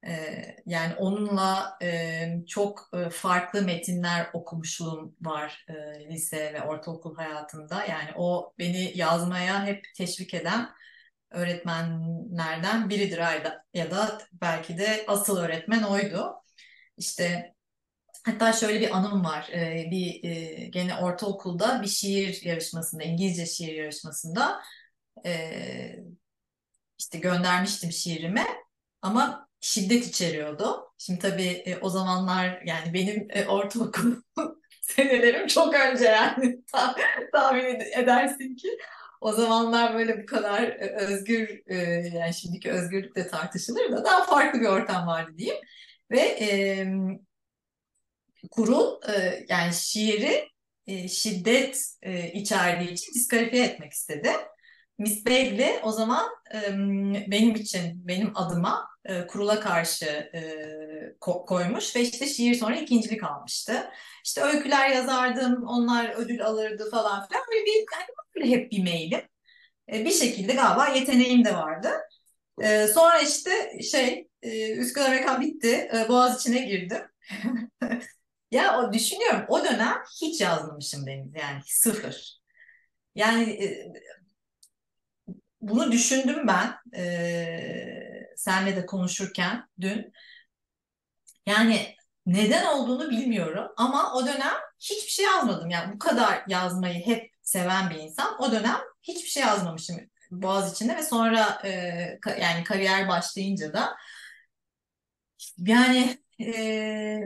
Ee, 0.06 0.56
yani 0.66 0.94
onunla 0.94 1.78
e, 1.82 2.28
çok 2.46 2.90
e, 2.94 3.10
farklı 3.10 3.62
metinler 3.62 4.30
okumuşluğum 4.32 5.16
var 5.20 5.66
e, 5.68 5.74
lise 6.08 6.52
ve 6.54 6.62
ortaokul 6.62 7.16
hayatımda. 7.16 7.84
Yani 7.84 8.10
o 8.16 8.54
beni 8.58 8.92
yazmaya 8.94 9.66
hep 9.66 9.84
teşvik 9.96 10.34
eden 10.34 10.68
öğretmenlerden 11.30 12.90
biridir 12.90 13.18
ya 13.74 13.90
da 13.90 14.18
belki 14.32 14.78
de 14.78 15.04
asıl 15.08 15.36
öğretmen 15.36 15.82
oydu. 15.82 16.34
İşte 16.96 17.54
hatta 18.24 18.52
şöyle 18.52 18.80
bir 18.80 18.96
anım 18.96 19.24
var. 19.24 19.50
Bir 19.90 20.22
gene 20.72 20.96
ortaokulda 20.96 21.82
bir 21.82 21.88
şiir 21.88 22.42
yarışmasında, 22.44 23.02
İngilizce 23.02 23.46
şiir 23.46 23.74
yarışmasında 23.74 24.60
işte 26.98 27.18
göndermiştim 27.18 27.92
şiirimi 27.92 28.44
ama 29.02 29.45
şiddet 29.66 30.06
içeriyordu. 30.06 30.92
Şimdi 30.98 31.18
tabii 31.18 31.62
e, 31.66 31.76
o 31.78 31.90
zamanlar 31.90 32.62
yani 32.66 32.94
benim 32.94 33.28
e, 33.30 33.46
ortaokul 33.46 34.16
senelerim 34.80 35.46
çok 35.46 35.74
önce 35.74 36.04
yani 36.04 36.60
tahmin 37.32 37.80
edersin 37.80 38.56
ki 38.56 38.78
o 39.20 39.32
zamanlar 39.32 39.94
böyle 39.94 40.22
bu 40.22 40.26
kadar 40.26 40.62
e, 40.62 40.96
özgür 40.96 41.62
e, 41.66 41.76
yani 42.14 42.34
şimdiki 42.34 42.70
özgürlük 42.70 43.16
de 43.16 43.28
tartışılır 43.28 43.92
da 43.92 44.04
daha 44.04 44.24
farklı 44.24 44.60
bir 44.60 44.66
ortam 44.66 45.06
vardı 45.06 45.32
diyeyim 45.38 45.60
ve 46.10 46.20
e, 46.20 46.48
kurul 48.50 49.00
e, 49.08 49.44
yani 49.48 49.74
şiiri 49.74 50.48
e, 50.86 51.08
şiddet 51.08 51.96
e, 52.02 52.32
içerdiği 52.32 52.90
için 52.90 53.14
diskalifiye 53.14 53.64
etmek 53.64 53.92
istedi. 53.92 54.30
Miss 54.98 55.26
Bagley 55.26 55.80
o 55.82 55.92
zaman 55.92 56.26
e, 56.54 56.60
benim 57.30 57.54
için, 57.54 58.08
benim 58.08 58.32
adıma 58.36 58.88
e, 59.04 59.26
kurula 59.26 59.60
karşı 59.60 60.06
e, 60.06 60.40
ko- 61.20 61.46
koymuş 61.46 61.96
ve 61.96 62.00
işte 62.00 62.26
şiir 62.26 62.54
sonra 62.54 62.76
ikincilik 62.76 63.22
almıştı. 63.24 63.90
İşte 64.24 64.40
öyküler 64.42 64.90
yazardım, 64.90 65.64
onlar 65.66 66.14
ödül 66.16 66.44
alırdı 66.44 66.90
falan 66.90 67.26
filan. 67.28 67.42
Böyle 67.52 67.64
bir, 67.66 67.72
yani 67.76 68.06
böyle 68.36 68.50
hep 68.50 68.72
bir 68.72 68.82
meylim. 68.82 69.20
E, 69.92 70.04
bir 70.04 70.12
şekilde 70.12 70.54
galiba 70.54 70.88
yeteneğim 70.88 71.44
de 71.44 71.54
vardı. 71.54 71.90
E, 72.62 72.86
sonra 72.88 73.20
işte 73.20 73.80
şey, 73.82 74.28
e, 74.42 74.72
Üsküdar 74.76 75.06
Amerikan 75.06 75.40
bitti, 75.40 75.90
e, 75.96 76.08
Boğaziçi'ne 76.08 76.60
girdim. 76.66 77.02
ya 78.50 78.78
o 78.80 78.92
düşünüyorum, 78.92 79.44
o 79.48 79.64
dönem 79.64 79.96
hiç 80.22 80.40
yazmamışım 80.40 81.06
Deniz, 81.06 81.34
yani 81.34 81.60
sıfır. 81.66 82.40
Yani 83.14 83.50
e, 83.64 83.92
bunu 85.68 85.92
düşündüm 85.92 86.46
ben 86.46 86.76
e, 86.96 88.26
senle 88.36 88.76
de 88.76 88.86
konuşurken 88.86 89.68
dün. 89.80 90.12
Yani 91.46 91.96
neden 92.26 92.66
olduğunu 92.66 93.10
bilmiyorum 93.10 93.72
ama 93.76 94.14
o 94.14 94.26
dönem 94.26 94.54
hiçbir 94.80 95.10
şey 95.10 95.24
yazmadım. 95.24 95.70
Yani 95.70 95.94
bu 95.94 95.98
kadar 95.98 96.42
yazmayı 96.48 97.06
hep 97.06 97.30
seven 97.42 97.90
bir 97.90 97.96
insan. 97.96 98.42
O 98.42 98.52
dönem 98.52 98.78
hiçbir 99.02 99.28
şey 99.28 99.42
yazmamışım 99.42 99.96
Boğaz 100.30 100.72
içinde 100.72 100.96
ve 100.96 101.02
sonra 101.02 101.62
e, 101.64 101.70
yani 102.40 102.64
kariyer 102.64 103.08
başlayınca 103.08 103.72
da 103.72 103.96
yani 105.58 106.18
e, 106.38 106.52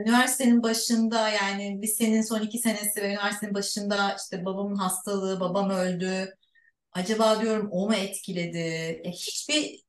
üniversitenin 0.01 0.63
başında 0.63 1.29
yani 1.29 1.81
lisenin 1.81 2.21
son 2.21 2.41
iki 2.41 2.57
senesi 2.59 3.01
ve 3.01 3.07
üniversitenin 3.07 3.53
başında 3.53 4.15
işte 4.19 4.45
babamın 4.45 4.75
hastalığı, 4.75 5.39
babam 5.39 5.69
öldü 5.69 6.35
acaba 6.93 7.41
diyorum 7.41 7.69
o 7.71 7.87
mu 7.87 7.95
etkiledi? 7.95 8.57
E, 9.03 9.11
hiçbir 9.11 9.81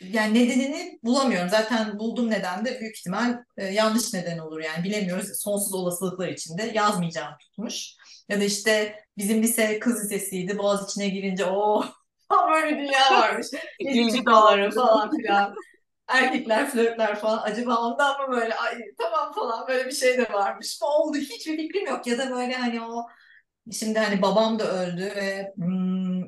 yani 0.00 0.34
nedenini 0.34 0.98
bulamıyorum. 1.04 1.48
Zaten 1.48 1.98
buldum 1.98 2.30
neden 2.30 2.64
de 2.64 2.80
büyük 2.80 2.96
ihtimal 2.96 3.38
e, 3.56 3.64
yanlış 3.64 4.14
neden 4.14 4.38
olur 4.38 4.60
yani 4.60 4.84
bilemiyoruz. 4.84 5.40
Sonsuz 5.42 5.74
olasılıklar 5.74 6.28
içinde 6.28 6.62
yazmayacağım 6.74 7.34
tutmuş. 7.40 7.94
Ya 8.28 8.40
da 8.40 8.44
işte 8.44 9.00
bizim 9.18 9.42
lise 9.42 9.78
kız 9.78 10.04
lisesiydi. 10.04 10.58
Boğaz 10.58 10.90
içine 10.90 11.08
girince 11.08 11.44
o 11.44 11.84
böyle 12.52 12.70
bir 12.78 12.78
dünya 12.78 13.10
varmış. 13.10 13.46
İlgi 13.78 14.26
dağları 14.26 14.70
falan 14.70 15.16
filan. 15.16 15.54
Erkekler 16.08 16.70
flörtler 16.70 17.20
falan. 17.20 17.42
Acaba 17.42 17.76
ondan 17.76 18.20
mı 18.20 18.36
böyle 18.36 18.54
ay 18.54 18.78
tamam 18.98 19.32
falan 19.32 19.68
böyle 19.68 19.86
bir 19.86 19.92
şey 19.94 20.18
de 20.18 20.32
varmış. 20.32 20.78
Ne 20.82 20.88
oldu? 20.88 21.16
Hiçbir 21.16 21.56
fikrim 21.56 21.86
yok. 21.86 22.06
Ya 22.06 22.18
da 22.18 22.30
böyle 22.30 22.54
hani 22.54 22.82
o 22.82 23.06
Şimdi 23.72 23.98
hani 23.98 24.22
babam 24.22 24.58
da 24.58 24.72
öldü 24.72 25.02
ve 25.02 25.52
hmm, 25.56 26.22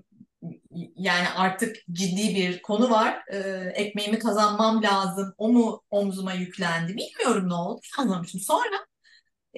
yani 0.96 1.28
artık 1.36 1.76
ciddi 1.92 2.34
bir 2.34 2.62
konu 2.62 2.90
var. 2.90 3.22
Ee, 3.32 3.38
ekmeğimi 3.74 4.18
kazanmam 4.18 4.82
lazım. 4.82 5.34
O 5.38 5.48
mu 5.48 5.82
omzuma 5.90 6.32
yüklendi? 6.32 6.96
Bilmiyorum 6.96 7.48
ne 7.48 7.54
oldu. 7.54 7.80
Anlamışım. 7.98 8.40
Sonra 8.40 8.86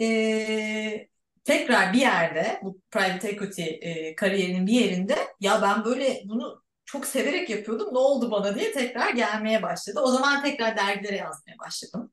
e, 0.00 1.08
tekrar 1.44 1.92
bir 1.92 1.98
yerde 2.00 2.60
bu 2.62 2.80
private 2.90 3.28
equity 3.28 3.62
e, 3.62 4.16
kariyerinin 4.16 4.66
bir 4.66 4.72
yerinde 4.72 5.16
ya 5.40 5.62
ben 5.62 5.84
böyle 5.84 6.22
bunu 6.24 6.62
çok 6.84 7.06
severek 7.06 7.50
yapıyordum. 7.50 7.94
Ne 7.94 7.98
oldu 7.98 8.30
bana 8.30 8.54
diye 8.54 8.72
tekrar 8.72 9.10
gelmeye 9.14 9.62
başladı. 9.62 10.00
O 10.00 10.10
zaman 10.10 10.42
tekrar 10.42 10.76
dergilere 10.76 11.16
yazmaya 11.16 11.58
başladım. 11.58 12.12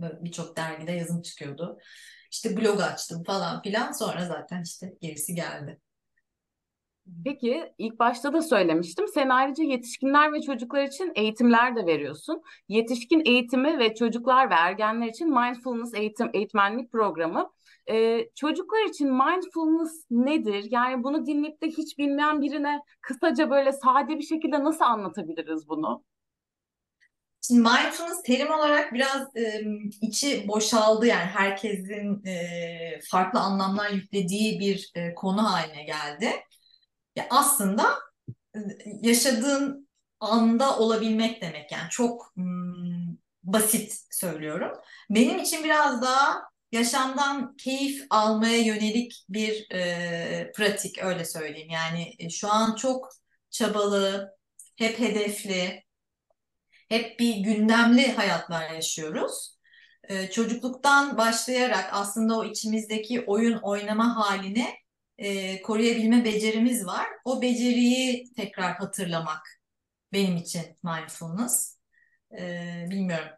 Birçok 0.00 0.56
dergide 0.56 0.92
yazım 0.92 1.22
çıkıyordu. 1.22 1.78
İşte 2.30 2.56
blog 2.56 2.80
açtım 2.80 3.24
falan 3.24 3.62
filan. 3.62 3.92
Sonra 3.92 4.26
zaten 4.26 4.62
işte 4.62 4.94
gerisi 5.00 5.34
geldi. 5.34 5.80
Peki 7.24 7.72
ilk 7.78 7.98
başta 7.98 8.32
da 8.32 8.42
söylemiştim. 8.42 9.08
Sen 9.14 9.28
ayrıca 9.28 9.64
yetişkinler 9.64 10.32
ve 10.32 10.40
çocuklar 10.42 10.82
için 10.84 11.12
eğitimler 11.14 11.76
de 11.76 11.86
veriyorsun. 11.86 12.42
Yetişkin 12.68 13.22
eğitimi 13.26 13.78
ve 13.78 13.94
çocuklar 13.94 14.50
ve 14.50 14.54
ergenler 14.54 15.06
için 15.08 15.30
mindfulness 15.30 15.94
eğitim 15.94 16.30
eğitmenlik 16.34 16.92
programı. 16.92 17.50
Ee, 17.90 18.28
çocuklar 18.34 18.84
için 18.88 19.08
mindfulness 19.12 20.04
nedir? 20.10 20.66
Yani 20.70 21.04
bunu 21.04 21.26
dinleyip 21.26 21.62
de 21.62 21.66
hiç 21.66 21.98
bilmeyen 21.98 22.40
birine 22.40 22.80
kısaca 23.00 23.50
böyle 23.50 23.72
sade 23.72 24.18
bir 24.18 24.22
şekilde 24.22 24.64
nasıl 24.64 24.84
anlatabiliriz 24.84 25.68
bunu? 25.68 26.04
Şimdi 27.48 27.60
mindfulness 27.60 28.22
terim 28.22 28.50
olarak 28.50 28.92
biraz 28.92 29.36
e, 29.36 29.64
içi 30.00 30.48
boşaldı 30.48 31.06
yani 31.06 31.24
herkesin 31.24 32.24
e, 32.26 33.00
farklı 33.10 33.40
anlamlar 33.40 33.90
yüklediği 33.90 34.60
bir 34.60 34.90
e, 34.94 35.14
konu 35.14 35.52
haline 35.52 35.84
geldi. 35.84 36.30
Ya 37.16 37.26
aslında 37.30 37.98
yaşadığın 39.02 39.88
anda 40.20 40.78
olabilmek 40.78 41.42
demek 41.42 41.72
yani 41.72 41.90
çok 41.90 42.32
hmm, 42.34 43.16
basit 43.42 43.94
söylüyorum. 44.10 44.72
Benim 45.10 45.38
için 45.38 45.64
biraz 45.64 46.02
daha 46.02 46.42
yaşamdan 46.72 47.56
keyif 47.56 48.06
almaya 48.10 48.58
yönelik 48.58 49.24
bir 49.28 49.70
e, 49.70 50.52
pratik 50.56 50.98
öyle 51.02 51.24
söyleyeyim. 51.24 51.70
Yani 51.70 52.14
e, 52.18 52.30
şu 52.30 52.52
an 52.52 52.74
çok 52.74 53.08
çabalı, 53.50 54.36
hep 54.76 54.98
hedefli, 54.98 55.84
hep 56.88 57.20
bir 57.20 57.36
gündemli 57.36 58.12
hayatlar 58.12 58.70
yaşıyoruz. 58.70 59.58
E, 60.04 60.30
çocukluktan 60.30 61.16
başlayarak 61.18 61.88
aslında 61.92 62.38
o 62.38 62.44
içimizdeki 62.44 63.24
oyun 63.26 63.58
oynama 63.58 64.16
halini 64.16 64.68
e, 65.18 65.62
koruyabilme 65.62 66.24
becerimiz 66.24 66.86
var. 66.86 67.06
O 67.24 67.42
beceriyi 67.42 68.32
tekrar 68.36 68.76
hatırlamak 68.76 69.42
benim 70.12 70.36
için 70.36 70.62
mindfulness. 70.84 71.78
E, 72.38 72.86
bilmiyorum 72.90 73.28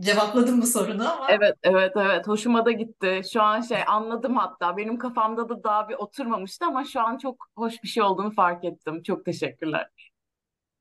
cevapladım 0.00 0.62
bu 0.62 0.66
sorunu 0.66 1.12
ama. 1.12 1.26
Evet, 1.30 1.56
evet, 1.62 1.92
evet. 1.96 2.28
Hoşuma 2.28 2.64
da 2.64 2.72
gitti. 2.72 3.20
Şu 3.32 3.42
an 3.42 3.60
şey 3.60 3.78
anladım 3.86 4.36
hatta. 4.36 4.76
Benim 4.76 4.98
kafamda 4.98 5.48
da 5.48 5.64
daha 5.64 5.88
bir 5.88 5.94
oturmamıştı 5.94 6.64
ama 6.66 6.84
şu 6.84 7.00
an 7.00 7.18
çok 7.18 7.48
hoş 7.56 7.82
bir 7.82 7.88
şey 7.88 8.02
olduğunu 8.02 8.30
fark 8.30 8.64
ettim. 8.64 9.02
Çok 9.02 9.24
teşekkürler. 9.24 10.12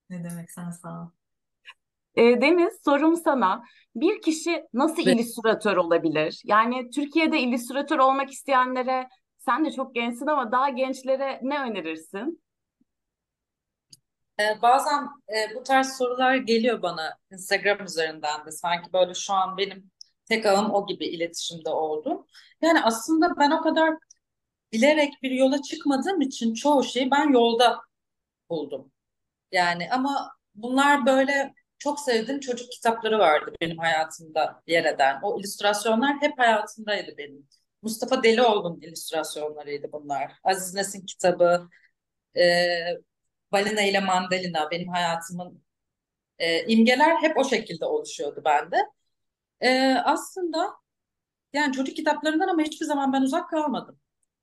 Ne 0.09 0.23
demek 0.23 0.51
sen 0.51 0.71
sağ 0.71 1.01
ol. 1.01 1.20
E, 2.15 2.41
Deniz, 2.41 2.79
sorum 2.85 3.15
sana. 3.15 3.63
Bir 3.95 4.21
kişi 4.21 4.63
nasıl 4.73 5.01
Evet. 5.05 5.15
illüstratör 5.15 5.77
olabilir? 5.77 6.41
Yani 6.45 6.89
Türkiye'de 6.89 7.39
illüstratör 7.39 7.99
olmak 7.99 8.31
isteyenlere, 8.31 9.07
sen 9.37 9.65
de 9.65 9.71
çok 9.71 9.95
gençsin 9.95 10.27
ama 10.27 10.51
daha 10.51 10.69
gençlere 10.69 11.39
ne 11.41 11.59
önerirsin? 11.59 12.41
Ee, 14.39 14.61
bazen 14.61 15.03
e, 15.03 15.55
bu 15.55 15.63
tarz 15.63 15.97
sorular 15.97 16.35
geliyor 16.35 16.81
bana 16.81 17.17
Instagram 17.31 17.85
üzerinden 17.85 18.45
de. 18.45 18.51
Sanki 18.51 18.93
böyle 18.93 19.13
şu 19.13 19.33
an 19.33 19.57
benim 19.57 19.91
tek 20.25 20.45
ağım 20.45 20.71
o 20.71 20.87
gibi 20.87 21.05
iletişimde 21.05 21.69
oldu. 21.69 22.27
Yani 22.61 22.83
aslında 22.83 23.37
ben 23.39 23.51
o 23.51 23.61
kadar 23.61 23.93
bilerek 24.73 25.13
bir 25.23 25.31
yola 25.31 25.61
çıkmadığım 25.61 26.21
için 26.21 26.53
çoğu 26.53 26.83
şeyi 26.83 27.11
ben 27.11 27.29
yolda 27.33 27.81
buldum. 28.49 28.91
Yani 29.51 29.89
ama 29.91 30.31
bunlar 30.55 31.05
böyle 31.05 31.53
çok 31.81 31.99
sevdiğim 31.99 32.39
çocuk 32.39 32.71
kitapları 32.71 33.19
vardı 33.19 33.53
benim 33.61 33.77
hayatımda 33.77 34.63
yer 34.67 34.85
eden. 34.85 35.19
O 35.23 35.39
illüstrasyonlar 35.39 36.15
hep 36.21 36.39
hayatımdaydı 36.39 37.17
benim. 37.17 37.47
Mustafa 37.81 38.23
Delioğlu'nun 38.23 38.81
illüstrasyonlarıydı 38.81 39.91
bunlar. 39.91 40.31
Aziz 40.43 40.73
Nesin 40.73 41.05
kitabı, 41.05 41.69
e, 42.37 42.43
Balina 43.51 43.81
ile 43.81 43.99
Mandalina 43.99 44.71
benim 44.71 44.87
hayatımın 44.87 45.63
e, 46.39 46.65
imgeler 46.65 47.15
hep 47.21 47.37
o 47.37 47.43
şekilde 47.45 47.85
oluşuyordu 47.85 48.41
bende. 48.45 48.77
E, 49.61 49.95
aslında 50.05 50.73
yani 51.53 51.73
çocuk 51.73 51.95
kitaplarından 51.95 52.47
ama 52.47 52.61
hiçbir 52.63 52.85
zaman 52.85 53.13
ben 53.13 53.21
uzak 53.21 53.49
kalmadım 53.49 53.99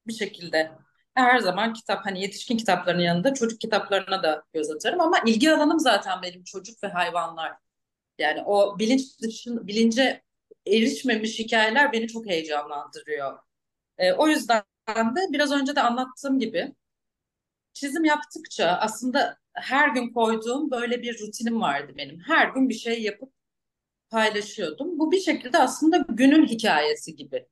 bir 0.06 0.14
şekilde. 0.14 0.72
Her 1.18 1.38
zaman 1.38 1.72
kitap 1.72 2.06
hani 2.06 2.22
yetişkin 2.22 2.56
kitaplarının 2.56 3.02
yanında 3.02 3.34
çocuk 3.34 3.60
kitaplarına 3.60 4.22
da 4.22 4.44
göz 4.52 4.70
atarım 4.70 5.00
ama 5.00 5.18
ilgi 5.26 5.52
alanım 5.52 5.80
zaten 5.80 6.22
benim 6.22 6.44
çocuk 6.44 6.82
ve 6.82 6.88
hayvanlar. 6.88 7.52
Yani 8.18 8.42
o 8.46 8.78
bilinç 8.78 9.20
dışın, 9.22 9.66
bilince 9.66 10.22
erişmemiş 10.66 11.38
hikayeler 11.38 11.92
beni 11.92 12.08
çok 12.08 12.26
heyecanlandırıyor. 12.26 13.38
E, 13.98 14.12
o 14.12 14.28
yüzden 14.28 14.62
de 14.88 15.20
biraz 15.32 15.52
önce 15.52 15.76
de 15.76 15.82
anlattığım 15.82 16.38
gibi 16.38 16.74
çizim 17.72 18.04
yaptıkça 18.04 18.66
aslında 18.66 19.38
her 19.52 19.88
gün 19.88 20.12
koyduğum 20.12 20.70
böyle 20.70 21.02
bir 21.02 21.20
rutinim 21.20 21.60
vardı 21.60 21.92
benim. 21.96 22.20
Her 22.20 22.48
gün 22.48 22.68
bir 22.68 22.74
şey 22.74 23.02
yapıp 23.02 23.32
paylaşıyordum. 24.10 24.98
Bu 24.98 25.12
bir 25.12 25.20
şekilde 25.20 25.58
aslında 25.58 25.96
günün 26.08 26.46
hikayesi 26.46 27.16
gibi 27.16 27.48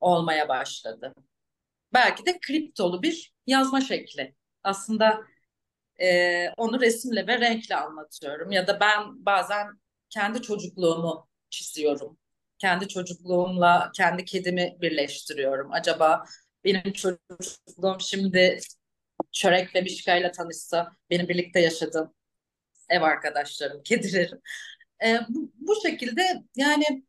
olmaya 0.00 0.48
başladı. 0.48 1.14
Belki 1.92 2.26
de 2.26 2.38
kriptolu 2.40 3.02
bir 3.02 3.32
yazma 3.46 3.80
şekli. 3.80 4.34
Aslında 4.62 5.20
e, 6.02 6.48
onu 6.56 6.80
resimle 6.80 7.26
ve 7.26 7.40
renkle 7.40 7.76
anlatıyorum. 7.76 8.50
Ya 8.52 8.66
da 8.66 8.80
ben 8.80 9.26
bazen 9.26 9.68
kendi 10.10 10.42
çocukluğumu 10.42 11.28
çiziyorum. 11.50 12.18
Kendi 12.58 12.88
çocukluğumla 12.88 13.90
kendi 13.94 14.24
kedimi 14.24 14.76
birleştiriyorum. 14.80 15.72
Acaba 15.72 16.24
benim 16.64 16.92
çocukluğum 16.92 18.00
şimdi 18.00 18.60
Çörek 19.32 19.74
ve 19.74 19.80
Mişka'yla 19.80 20.32
tanışsa, 20.32 20.92
benim 21.10 21.28
birlikte 21.28 21.60
yaşadığım 21.60 22.14
ev 22.88 23.02
arkadaşlarım, 23.02 23.82
kedilerim. 23.82 24.40
E, 25.04 25.20
bu, 25.28 25.52
bu 25.54 25.74
şekilde 25.82 26.22
yani 26.56 27.04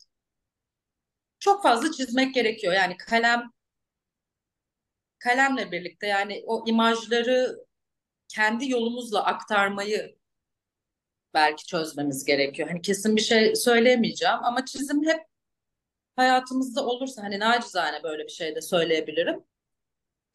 çok 1.40 1.64
fazla 1.64 1.92
çizmek 1.92 2.36
gerekiyor. 2.36 2.74
Yani 2.74 2.98
kalem 2.98 3.52
kalemle 5.20 5.72
birlikte 5.72 6.08
yani 6.08 6.44
o 6.48 6.64
imajları 6.68 7.66
kendi 8.28 8.70
yolumuzla 8.70 9.26
aktarmayı 9.26 10.16
belki 11.34 11.66
çözmemiz 11.66 12.26
gerekiyor. 12.26 12.70
Hani 12.70 12.82
kesin 12.82 13.16
bir 13.16 13.22
şey 13.22 13.56
söyleyemeyeceğim 13.56 14.38
ama 14.44 14.66
çizim 14.66 15.06
hep 15.06 15.26
hayatımızda 16.16 16.86
olursa 16.86 17.24
hani 17.24 17.40
nacizane 17.40 18.04
böyle 18.04 18.24
bir 18.24 18.32
şey 18.32 18.56
de 18.56 18.62
söyleyebilirim. 18.62 19.44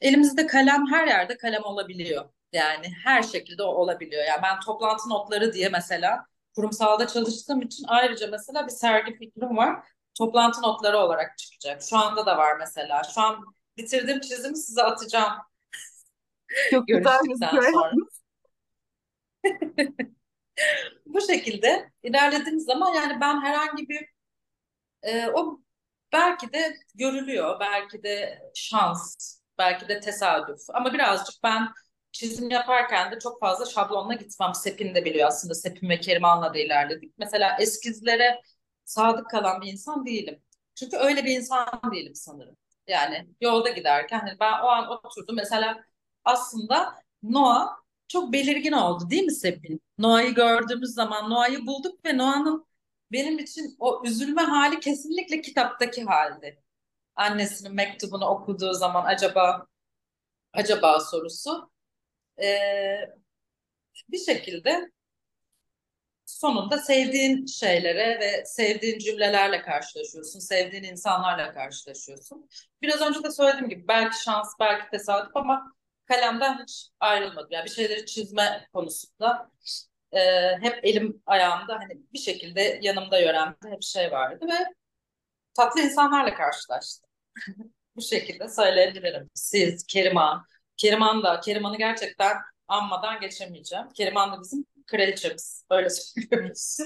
Elimizde 0.01 0.47
kalem 0.47 0.87
her 0.91 1.07
yerde 1.07 1.37
kalem 1.37 1.65
olabiliyor. 1.65 2.29
Yani 2.53 2.93
her 3.05 3.23
şekilde 3.23 3.63
olabiliyor. 3.63 4.25
Yani 4.25 4.43
ben 4.43 4.61
toplantı 4.61 5.09
notları 5.09 5.53
diye 5.53 5.69
mesela 5.69 6.27
kurumsalda 6.57 7.07
çalıştığım 7.07 7.63
için 7.63 7.85
ayrıca 7.89 8.27
mesela 8.31 8.67
bir 8.67 8.73
sergi 8.73 9.19
fikrim 9.19 9.57
var. 9.57 9.89
Toplantı 10.15 10.63
notları 10.63 10.99
olarak 10.99 11.39
çıkacak. 11.39 11.83
Şu 11.83 11.97
anda 11.97 12.27
da 12.27 12.37
var 12.39 12.57
mesela. 12.59 13.03
Şu 13.15 13.21
an 13.21 13.45
bitirdiğim 13.77 14.21
çizimi 14.21 14.57
size 14.57 14.83
atacağım 14.83 15.33
Çok 17.21 17.33
güzel 17.33 17.71
sonra. 17.73 17.93
Bu 21.07 21.21
şekilde 21.21 21.91
ilerlediğimiz 22.03 22.65
zaman 22.65 22.95
yani 22.95 23.21
ben 23.21 23.41
herhangi 23.43 23.89
bir 23.89 24.07
e, 25.03 25.29
o 25.29 25.61
belki 26.13 26.53
de 26.53 26.77
görülüyor, 26.95 27.61
belki 27.61 28.03
de 28.03 28.43
şans, 28.55 29.17
belki 29.59 29.89
de 29.89 30.01
tesadüf. 30.01 30.61
Ama 30.69 30.93
birazcık 30.95 31.43
ben 31.43 31.69
çizim 32.13 32.51
yaparken 32.51 33.13
de 33.13 33.19
çok 33.19 33.41
fazla 33.41 33.67
şablonla 33.67 34.15
gitmem. 34.15 34.55
Sepin 34.55 34.95
de 34.95 35.05
biliyor 35.05 35.29
aslında. 35.29 35.55
Sepin 35.55 35.89
ve 35.89 36.01
Keriman'la 36.01 36.55
da 36.55 36.59
ilerledik. 36.59 37.15
Mesela 37.19 37.57
eskizlere 37.61 38.41
sadık 38.85 39.31
kalan 39.31 39.61
bir 39.63 39.73
insan 39.73 40.07
değilim. 40.07 40.43
Çünkü 40.75 40.97
öyle 40.97 41.25
bir 41.25 41.31
insan 41.37 41.81
değilim 41.93 42.15
sanırım. 42.15 42.57
Yani 42.89 43.29
yolda 43.41 43.71
giderken 43.71 44.19
hani 44.21 44.41
ben 44.41 44.53
o 44.53 44.67
an 44.67 44.89
oturdum. 44.91 45.37
Mesela 45.37 45.85
aslında 46.25 46.95
Noah 47.23 47.77
çok 48.09 48.33
belirgin 48.33 48.73
oldu 48.73 49.11
değil 49.11 49.23
mi 49.25 49.33
Sepin? 49.33 49.83
Noah'yı 49.99 50.35
gördüğümüz 50.35 50.91
zaman 50.95 51.31
Noah'yı 51.31 51.67
bulduk 51.67 52.05
ve 52.05 52.19
Noah'nın 52.19 52.67
benim 53.13 53.39
için 53.39 53.77
o 53.79 54.03
üzülme 54.05 54.43
hali 54.43 54.81
kesinlikle 54.81 55.41
kitaptaki 55.41 56.05
haldi. 56.05 56.63
Annesinin 57.17 57.75
mektubunu 57.75 58.27
okuduğu 58.27 58.73
zaman 58.73 59.05
acaba 59.05 59.67
acaba 60.53 61.01
sorusu 61.01 61.71
ee, 62.43 63.11
bir 64.09 64.19
şekilde 64.19 64.91
sonunda 66.27 66.79
sevdiğin 66.79 67.47
şeylere 67.47 68.21
ve 68.21 68.45
sevdiğin 68.47 68.99
cümlelerle 68.99 69.63
karşılaşıyorsun, 69.63 70.39
sevdiğin 70.39 70.85
insanlarla 70.85 71.55
karşılaşıyorsun. 71.55 72.49
Biraz 72.83 73.01
önce 73.01 73.23
de 73.23 73.31
söylediğim 73.31 73.69
gibi 73.69 73.89
belki 73.89 74.23
şans, 74.23 74.49
belki 74.61 74.91
tesadüf 74.91 75.37
ama 75.37 75.73
kalemden 76.07 76.63
hiç 76.63 76.89
ayrılmadım. 77.01 77.51
Yani 77.51 77.65
bir 77.65 77.71
şeyleri 77.71 78.07
çizme 78.07 78.69
konusunda 78.73 79.51
e, 80.13 80.21
hep 80.61 80.81
elim 80.85 81.23
ayağımda 81.27 81.75
hani 81.75 82.03
bir 82.13 82.19
şekilde 82.19 82.79
yanımda 82.83 83.19
yöremde 83.19 83.71
hep 83.71 83.83
şey 83.83 84.13
vardı 84.13 84.47
ve 84.53 84.75
tatlı 85.55 85.81
insanlarla 85.81 86.35
karşılaştım. 86.35 87.11
Bu 87.97 88.03
şekilde 88.03 88.49
söyleyebilirim. 88.49 89.31
Siz, 89.35 89.87
Keriman. 89.87 90.45
Keriman 90.77 91.23
da, 91.23 91.41
Keriman'ı 91.41 91.79
gerçekten 91.79 92.37
anmadan 92.69 93.21
geçemeyeceğim. 93.21 93.89
Keriman 93.89 94.33
da 94.33 94.41
bizim 94.41 94.67
kraliçemiz. 94.87 95.67
Öyle 95.71 95.91
söylüyoruz. 95.91 96.79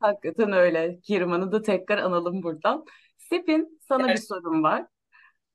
Hakikaten 0.00 0.52
öyle. 0.52 1.00
Kiriman'ı 1.00 1.52
da 1.52 1.62
tekrar 1.62 1.98
analım 1.98 2.42
buradan. 2.42 2.84
Sepin, 3.18 3.78
sana 3.88 4.14
bir 4.14 4.18
Evet. 4.18 4.26
sorum 4.28 4.62
var. 4.62 4.86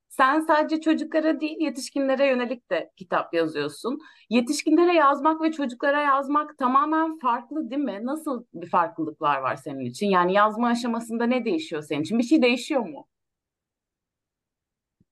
Sen 0.10 0.40
sadece 0.42 0.82
çocuklara 0.82 1.40
değil, 1.42 1.58
yetişkinlere 1.60 2.28
yönelik 2.28 2.72
de 2.72 2.92
kitap 2.98 3.34
yazıyorsun. 3.34 4.00
Yetişkinlere 4.30 4.94
yazmak 4.94 5.42
ve 5.42 5.52
çocuklara 5.52 6.02
yazmak 6.02 6.58
tamamen 6.58 7.20
farklı 7.20 7.70
değil 7.70 7.82
mi? 7.82 8.00
Nasıl 8.04 8.46
bir 8.54 8.70
farklılıklar 8.70 9.38
var 9.42 9.56
senin 9.56 9.86
için? 9.86 10.08
Yani 10.08 10.34
yazma 10.34 10.68
aşamasında 10.68 11.26
ne 11.26 11.46
değişiyor 11.46 11.82
senin 11.84 12.02
için? 12.02 12.20
Bir 12.20 12.24
şey 12.24 12.42
değişiyor 12.42 12.82
mu? 12.82 13.08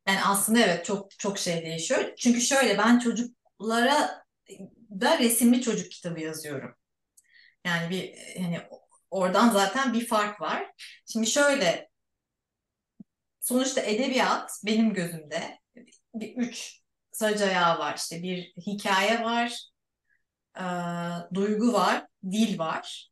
Yani 0.07 0.19
aslında 0.25 0.59
evet 0.59 0.85
çok 0.85 1.11
çok 1.19 1.37
şey 1.37 1.65
değişiyor. 1.65 2.13
Çünkü 2.17 2.41
şöyle 2.41 2.77
ben 2.77 2.99
çocuklara 2.99 4.25
da 4.91 5.19
resimli 5.19 5.61
çocuk 5.61 5.91
kitabı 5.91 6.19
yazıyorum. 6.21 6.75
Yani 7.65 7.89
bir 7.89 8.15
hani 8.43 8.61
oradan 9.11 9.49
zaten 9.49 9.93
bir 9.93 10.07
fark 10.07 10.41
var. 10.41 10.71
Şimdi 11.11 11.27
şöyle 11.27 11.89
sonuçta 13.39 13.81
edebiyat 13.81 14.51
benim 14.65 14.93
gözümde 14.93 15.59
bir 16.13 16.37
üç 16.37 16.81
sac 17.11 17.41
ayağı 17.41 17.79
var. 17.79 17.95
İşte 17.97 18.23
bir 18.23 18.53
hikaye 18.67 19.23
var, 19.23 19.59
e, 20.59 20.63
duygu 21.33 21.73
var, 21.73 22.05
dil 22.31 22.59
var. 22.59 23.09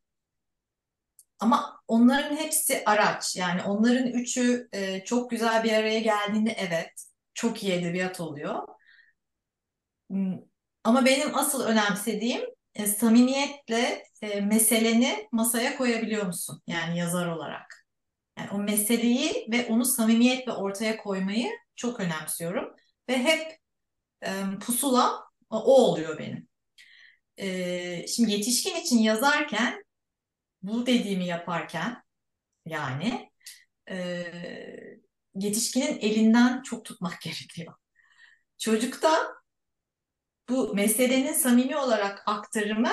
Ama 1.38 1.82
onların 1.88 2.36
hepsi 2.36 2.82
araç. 2.86 3.36
Yani 3.36 3.62
onların 3.62 4.06
üçü 4.06 4.68
e, 4.72 5.04
çok 5.04 5.30
güzel 5.30 5.64
bir 5.64 5.72
araya 5.72 6.00
geldiğinde 6.00 6.50
evet 6.50 7.06
çok 7.34 7.62
iyi 7.62 7.72
edebiyat 7.72 8.20
oluyor. 8.20 8.68
Ama 10.84 11.04
benim 11.04 11.34
asıl 11.38 11.64
önemsediğim 11.64 12.42
e, 12.74 12.86
samimiyetle 12.86 14.04
e, 14.22 14.40
meseleni 14.40 15.28
masaya 15.32 15.76
koyabiliyor 15.76 16.26
musun? 16.26 16.62
Yani 16.66 16.98
yazar 16.98 17.26
olarak. 17.26 17.86
Yani 18.38 18.50
o 18.50 18.58
meseleyi 18.58 19.46
ve 19.50 19.66
onu 19.66 19.84
samimiyetle 19.84 20.52
ortaya 20.52 20.96
koymayı 20.96 21.50
çok 21.76 22.00
önemsiyorum. 22.00 22.74
Ve 23.08 23.18
hep 23.18 23.58
e, 24.26 24.44
pusula 24.60 25.24
o 25.50 25.58
oluyor 25.58 26.18
benim. 26.18 26.48
E, 27.36 28.06
şimdi 28.06 28.32
yetişkin 28.32 28.76
için 28.76 28.98
yazarken 28.98 29.84
bu 30.62 30.86
dediğimi 30.86 31.26
yaparken 31.26 32.02
yani 32.66 33.30
e, 33.90 34.24
yetişkinin 35.34 35.98
elinden 36.00 36.62
çok 36.62 36.84
tutmak 36.84 37.20
gerekiyor. 37.22 37.74
Çocukta 38.58 39.34
bu 40.54 40.74
meselenin 40.74 41.32
samimi 41.32 41.76
olarak 41.76 42.22
aktarımı 42.26 42.92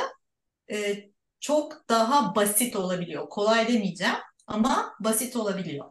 e, 0.71 1.09
çok 1.39 1.89
daha 1.89 2.35
basit 2.35 2.75
olabiliyor. 2.75 3.29
Kolay 3.29 3.67
demeyeceğim 3.67 4.15
ama 4.47 4.95
basit 4.99 5.35
olabiliyor. 5.35 5.85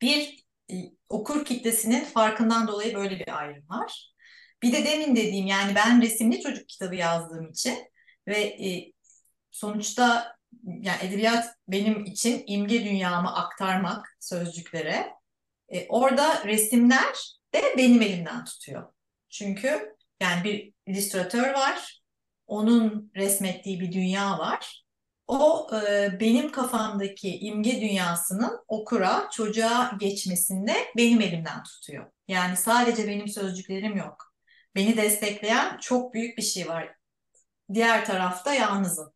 Bir 0.00 0.44
e, 0.70 0.74
okur 1.08 1.44
kitlesinin 1.44 2.04
farkından 2.04 2.68
dolayı 2.68 2.94
böyle 2.94 3.18
bir 3.18 3.38
ayrım 3.38 3.68
var. 3.68 4.12
Bir 4.62 4.72
de 4.72 4.84
demin 4.84 5.16
dediğim 5.16 5.46
yani 5.46 5.74
ben 5.74 6.02
resimli 6.02 6.40
çocuk 6.40 6.68
kitabı 6.68 6.94
yazdığım 6.94 7.50
için 7.50 7.78
ve 8.28 8.38
e, 8.40 8.92
sonuçta 9.50 10.36
yani 10.64 10.98
edebiyat 11.02 11.56
benim 11.68 12.04
için 12.04 12.44
imge 12.46 12.84
dünyamı 12.84 13.36
aktarmak 13.36 14.16
sözcüklere. 14.20 15.12
E, 15.68 15.88
orada 15.88 16.44
resimler 16.44 17.38
de 17.54 17.74
benim 17.78 18.02
elimden 18.02 18.44
tutuyor. 18.44 18.92
Çünkü 19.30 19.91
yani 20.22 20.44
bir 20.44 20.72
illüstratör 20.86 21.54
var, 21.54 22.02
onun 22.46 23.12
resmettiği 23.16 23.80
bir 23.80 23.92
dünya 23.92 24.38
var. 24.38 24.84
O 25.26 25.70
e, 25.76 26.20
benim 26.20 26.52
kafamdaki 26.52 27.38
imge 27.38 27.80
dünyasının 27.80 28.58
okura, 28.68 29.28
çocuğa 29.32 29.96
geçmesinde 30.00 30.74
benim 30.96 31.20
elimden 31.20 31.62
tutuyor. 31.62 32.10
Yani 32.28 32.56
sadece 32.56 33.08
benim 33.08 33.28
sözcüklerim 33.28 33.96
yok. 33.96 34.34
Beni 34.74 34.96
destekleyen 34.96 35.78
çok 35.78 36.14
büyük 36.14 36.38
bir 36.38 36.42
şey 36.42 36.68
var. 36.68 36.94
Diğer 37.74 38.04
tarafta 38.06 38.54
yalnızım. 38.54 39.12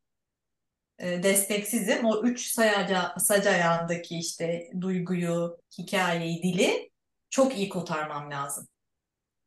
E, 0.98 1.22
desteksizim. 1.22 2.04
O 2.04 2.22
üç 2.22 2.52
sayaca, 2.52 3.14
sac 3.18 3.46
ayağındaki 3.46 4.18
işte 4.18 4.70
duyguyu, 4.80 5.58
hikayeyi, 5.78 6.42
dili 6.42 6.90
çok 7.30 7.56
iyi 7.56 7.68
kotarmam 7.68 8.30
lazım. 8.30 8.68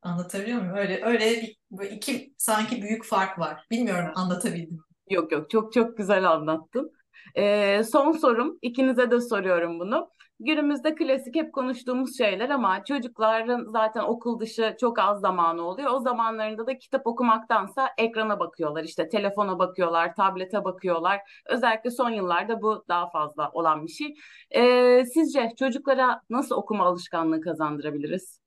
Anlatabiliyor 0.02 0.62
muyum? 0.62 0.76
Öyle 0.76 1.06
öyle 1.06 1.42
bir, 1.72 1.92
iki 1.92 2.34
sanki 2.38 2.82
büyük 2.82 3.06
fark 3.06 3.40
var. 3.40 3.66
Bilmiyorum 3.72 4.12
anlatabildim? 4.16 4.80
Yok 5.10 5.32
yok 5.32 5.50
çok 5.50 5.74
çok 5.74 5.98
güzel 5.98 6.30
anlattın. 6.32 6.92
Ee, 7.36 7.82
son 7.84 8.12
sorum 8.12 8.60
ikinize 8.62 9.12
de 9.12 9.22
soruyorum 9.22 9.80
bunu. 9.80 10.10
Günümüzde 10.40 10.96
klasik 10.96 11.36
hep 11.36 11.54
konuştuğumuz 11.54 12.18
şeyler 12.18 12.50
ama 12.50 12.84
çocukların 12.84 13.68
zaten 13.72 14.02
okul 14.02 14.40
dışı 14.40 14.76
çok 14.80 15.00
az 15.00 15.20
zamanı 15.22 15.62
oluyor. 15.62 15.92
O 15.92 16.00
zamanlarında 16.00 16.68
da 16.68 16.78
kitap 16.78 17.08
okumaktansa 17.08 17.90
ekrana 17.98 18.40
bakıyorlar. 18.40 18.84
İşte 18.84 19.10
telefona 19.10 19.60
bakıyorlar, 19.60 20.16
tablete 20.16 20.64
bakıyorlar. 20.64 21.20
Özellikle 21.46 21.92
son 21.92 22.10
yıllarda 22.10 22.62
bu 22.62 22.86
daha 22.90 23.10
fazla 23.10 23.50
olan 23.54 23.84
bir 23.88 23.92
şey. 23.92 24.16
Ee, 24.52 25.06
sizce 25.14 25.50
çocuklara 25.60 26.22
nasıl 26.30 26.56
okuma 26.56 26.86
alışkanlığı 26.86 27.42
kazandırabiliriz? 27.42 28.40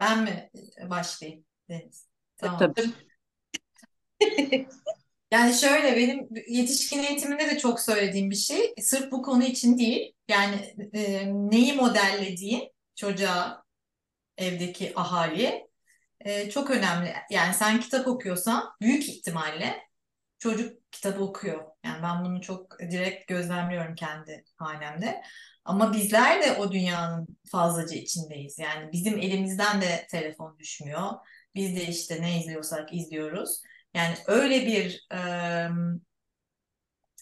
Ben 0.00 0.22
mi 0.22 0.50
başlayayım 0.90 1.44
Deniz? 1.68 2.06
Tamam. 2.36 2.58
Tabii. 2.58 2.90
Yani 5.30 5.54
şöyle 5.54 5.96
benim 5.96 6.28
yetişkin 6.48 6.98
eğitiminde 7.02 7.50
de 7.50 7.58
çok 7.58 7.80
söylediğim 7.80 8.30
bir 8.30 8.36
şey. 8.36 8.74
Sırf 8.80 9.12
bu 9.12 9.22
konu 9.22 9.44
için 9.44 9.78
değil. 9.78 10.12
Yani 10.28 10.74
e, 10.92 11.26
neyi 11.26 11.72
modellediğin 11.72 12.72
çocuğa, 12.96 13.64
evdeki 14.38 14.92
ahaliye 14.96 15.68
e, 16.20 16.50
çok 16.50 16.70
önemli. 16.70 17.14
Yani 17.30 17.54
sen 17.54 17.80
kitap 17.80 18.08
okuyorsan 18.08 18.64
büyük 18.80 19.08
ihtimalle 19.08 19.88
çocuk 20.38 20.92
kitabı 20.92 21.24
okuyor. 21.24 21.64
Yani 21.84 22.02
ben 22.02 22.24
bunu 22.24 22.40
çok 22.40 22.80
direkt 22.80 23.28
gözlemliyorum 23.28 23.94
kendi 23.94 24.44
hanemde. 24.56 25.22
Ama 25.68 25.92
bizler 25.92 26.42
de 26.42 26.52
o 26.52 26.72
dünyanın 26.72 27.26
fazlaca 27.52 27.96
içindeyiz. 27.96 28.58
Yani 28.58 28.92
bizim 28.92 29.18
elimizden 29.18 29.80
de 29.80 30.06
telefon 30.10 30.58
düşmüyor. 30.58 31.10
Biz 31.54 31.76
de 31.76 31.86
işte 31.86 32.22
ne 32.22 32.40
izliyorsak 32.40 32.94
izliyoruz. 32.94 33.62
Yani 33.94 34.14
öyle 34.26 34.66
bir 34.66 35.06
e, 35.12 35.20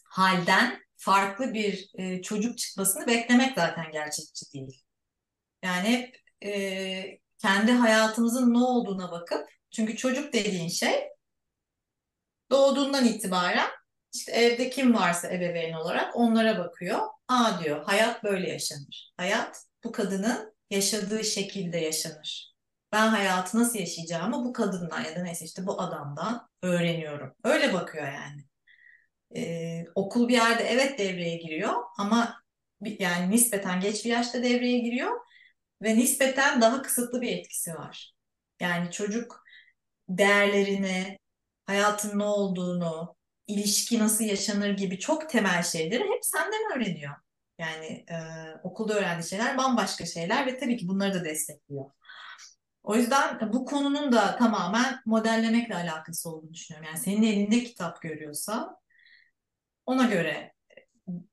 halden 0.04 0.80
farklı 0.96 1.54
bir 1.54 1.90
e, 1.98 2.22
çocuk 2.22 2.58
çıkmasını 2.58 3.06
beklemek 3.06 3.54
zaten 3.54 3.92
gerçekçi 3.92 4.52
değil. 4.52 4.82
Yani 5.62 5.88
hep 5.88 6.16
e, 6.44 7.20
kendi 7.38 7.72
hayatımızın 7.72 8.54
ne 8.54 8.58
olduğuna 8.58 9.10
bakıp 9.10 9.48
çünkü 9.70 9.96
çocuk 9.96 10.32
dediğin 10.32 10.68
şey 10.68 11.08
doğduğundan 12.50 13.06
itibaren 13.06 13.70
işte 14.14 14.32
evde 14.32 14.70
kim 14.70 14.94
varsa 14.94 15.28
ebeveyn 15.28 15.72
olarak 15.72 16.16
onlara 16.16 16.58
bakıyor. 16.58 17.15
Aa 17.28 17.60
diyor 17.64 17.84
hayat 17.84 18.24
böyle 18.24 18.50
yaşanır. 18.50 19.12
Hayat 19.16 19.64
bu 19.84 19.92
kadının 19.92 20.54
yaşadığı 20.70 21.24
şekilde 21.24 21.78
yaşanır. 21.78 22.54
Ben 22.92 23.08
hayatı 23.08 23.58
nasıl 23.58 23.78
yaşayacağımı 23.78 24.44
bu 24.44 24.52
kadından 24.52 25.00
ya 25.04 25.16
da 25.16 25.22
neyse 25.22 25.44
işte 25.44 25.66
bu 25.66 25.80
adamdan 25.82 26.48
öğreniyorum. 26.62 27.34
Öyle 27.44 27.72
bakıyor 27.74 28.06
yani. 28.06 28.42
Ee, 29.36 29.84
okul 29.94 30.28
bir 30.28 30.34
yerde 30.34 30.64
evet 30.64 30.98
devreye 30.98 31.36
giriyor 31.36 31.74
ama 31.98 32.42
yani 32.82 33.30
nispeten 33.30 33.80
geç 33.80 34.04
bir 34.04 34.10
yaşta 34.10 34.42
devreye 34.42 34.78
giriyor 34.78 35.20
ve 35.82 35.96
nispeten 35.96 36.60
daha 36.60 36.82
kısıtlı 36.82 37.20
bir 37.22 37.38
etkisi 37.38 37.74
var. 37.74 38.14
Yani 38.60 38.90
çocuk 38.90 39.44
değerlerini, 40.08 41.18
hayatın 41.66 42.18
ne 42.18 42.24
olduğunu, 42.24 43.15
ilişki 43.46 43.98
nasıl 43.98 44.24
yaşanır 44.24 44.70
gibi 44.70 44.98
çok 44.98 45.30
temel 45.30 45.62
şeyleri 45.62 46.04
hep 46.04 46.24
senden 46.24 46.76
öğreniyor. 46.76 47.14
Yani 47.58 47.86
e, 47.86 48.16
okulda 48.62 48.94
öğrendiği 48.94 49.28
şeyler 49.28 49.58
bambaşka 49.58 50.06
şeyler 50.06 50.46
ve 50.46 50.58
tabii 50.58 50.76
ki 50.76 50.88
bunları 50.88 51.14
da 51.14 51.24
destekliyor. 51.24 51.90
O 52.82 52.96
yüzden 52.96 53.52
bu 53.52 53.64
konunun 53.64 54.12
da 54.12 54.36
tamamen 54.36 55.00
modellemekle 55.06 55.74
alakası 55.74 56.30
olduğunu 56.30 56.54
düşünüyorum. 56.54 56.88
Yani 56.88 56.98
senin 56.98 57.22
elinde 57.22 57.64
kitap 57.64 58.02
görüyorsa 58.02 58.80
ona 59.86 60.04
göre 60.04 60.52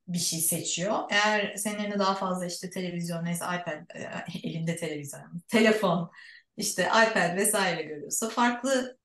bir 0.08 0.18
şey 0.18 0.40
seçiyor. 0.40 1.00
Eğer 1.10 1.56
senin 1.56 1.80
elinde 1.80 2.00
daha 2.00 2.16
fazla 2.16 2.46
işte 2.46 2.70
televizyon, 2.70 3.26
neyse 3.26 3.46
iPad, 3.46 3.90
elinde 4.44 4.76
televizyon, 4.76 5.42
telefon, 5.48 6.12
işte 6.58 6.84
iPad 6.84 7.36
vesaire 7.38 7.84
görüyorsa 7.84 8.30
farklı 8.30 8.98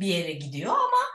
bir 0.00 0.06
yere 0.06 0.32
gidiyor 0.32 0.72
ama 0.72 1.09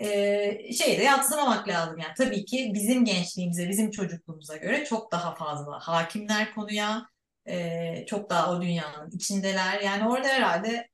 e, 0.00 0.72
şeyi 0.72 0.98
de 0.98 1.02
yatsımamak 1.02 1.68
lazım. 1.68 1.98
Yani 1.98 2.14
tabii 2.18 2.44
ki 2.44 2.70
bizim 2.74 3.04
gençliğimize, 3.04 3.68
bizim 3.68 3.90
çocukluğumuza 3.90 4.56
göre 4.56 4.84
çok 4.84 5.12
daha 5.12 5.34
fazla 5.34 5.78
hakimler 5.80 6.54
konuya, 6.54 7.06
e, 7.46 8.06
çok 8.06 8.30
daha 8.30 8.52
o 8.52 8.62
dünyanın 8.62 9.10
içindeler. 9.10 9.80
Yani 9.80 10.08
orada 10.08 10.28
herhalde 10.28 10.88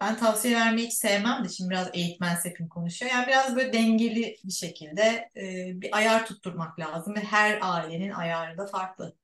ben 0.00 0.16
tavsiye 0.16 0.56
vermeyi 0.56 0.86
hiç 0.86 0.94
sevmem 0.94 1.44
de 1.44 1.48
şimdi 1.48 1.70
biraz 1.70 1.90
eğitmen 1.92 2.34
sepin 2.34 2.68
konuşuyor. 2.68 3.12
Yani 3.12 3.26
biraz 3.26 3.56
böyle 3.56 3.72
dengeli 3.72 4.36
bir 4.44 4.52
şekilde 4.52 5.30
e, 5.36 5.72
bir 5.80 5.96
ayar 5.96 6.26
tutturmak 6.26 6.80
lazım 6.80 7.14
ve 7.14 7.20
her 7.20 7.58
ailenin 7.62 8.10
ayarı 8.10 8.58
da 8.58 8.66
farklı. 8.66 9.16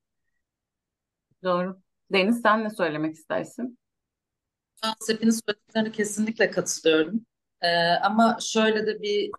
Doğru. 1.42 1.83
Deniz 2.12 2.42
sen 2.42 2.64
ne 2.64 2.70
söylemek 2.70 3.14
istersin? 3.16 3.78
Ben 4.85 4.94
Sepin'in 5.00 5.31
söylediklerine 5.31 5.92
kesinlikle 5.92 6.50
katılıyorum. 6.50 7.26
Ee, 7.62 7.68
ama 8.02 8.38
şöyle 8.40 8.86
de 8.86 9.02
bir 9.02 9.30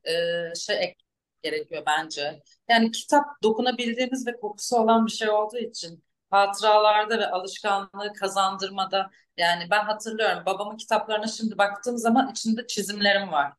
e, 0.52 0.56
şey 0.56 0.84
ek 0.84 0.96
gerekiyor 1.44 1.84
bence. 1.88 2.42
Yani 2.70 2.92
kitap 2.92 3.26
dokunabildiğimiz 3.44 4.28
ve 4.28 4.34
kokusu 4.40 4.78
olan 4.78 5.06
bir 5.06 5.12
şey 5.12 5.30
olduğu 5.30 5.58
için 5.58 6.04
hatıralarda 6.32 7.20
ve 7.20 7.28
alışkanlığı 7.32 8.14
kazandırmada 8.20 9.10
yani 9.38 9.68
ben 9.72 9.84
hatırlıyorum 9.84 10.44
babamın 10.46 10.78
kitaplarına 10.78 11.28
şimdi 11.28 11.58
baktığım 11.58 11.98
zaman 11.98 12.32
içinde 12.32 12.68
çizimlerim 12.68 13.32
var. 13.32 13.54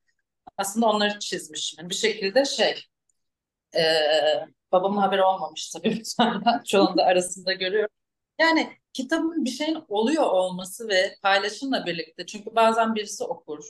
Aslında 0.58 0.86
onları 0.86 1.18
çizmişim. 1.18 1.76
Yani 1.80 1.90
bir 1.90 1.94
şekilde 1.94 2.44
şey 2.44 2.84
e, 3.76 3.82
babamın 4.72 4.96
haberi 4.96 5.22
olmamış 5.22 5.70
tabii. 5.70 6.02
Şu 6.66 6.82
anda 6.82 7.02
arasında 7.04 7.52
görüyorum. 7.52 7.94
Yani 8.38 8.78
kitabın 8.92 9.44
bir 9.44 9.50
şeyin 9.50 9.78
oluyor 9.88 10.22
olması 10.24 10.88
ve 10.88 11.16
paylaşımla 11.22 11.86
birlikte. 11.86 12.26
Çünkü 12.26 12.54
bazen 12.56 12.94
birisi 12.94 13.24
okur, 13.24 13.64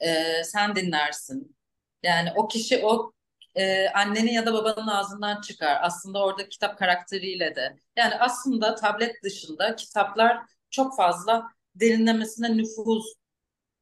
e, 0.00 0.44
sen 0.44 0.76
dinlersin. 0.76 1.56
Yani 2.02 2.32
o 2.36 2.48
kişi 2.48 2.86
o 2.86 3.12
e, 3.54 3.88
annenin 3.88 4.32
ya 4.32 4.46
da 4.46 4.52
babanın 4.54 4.88
ağzından 4.88 5.40
çıkar. 5.40 5.78
Aslında 5.82 6.24
orada 6.24 6.48
kitap 6.48 6.78
karakteriyle 6.78 7.56
de. 7.56 7.76
Yani 7.96 8.14
aslında 8.14 8.74
tablet 8.74 9.22
dışında 9.24 9.76
kitaplar 9.76 10.38
çok 10.70 10.96
fazla 10.96 11.48
derinlemesine 11.74 12.56
nüfuz 12.56 13.14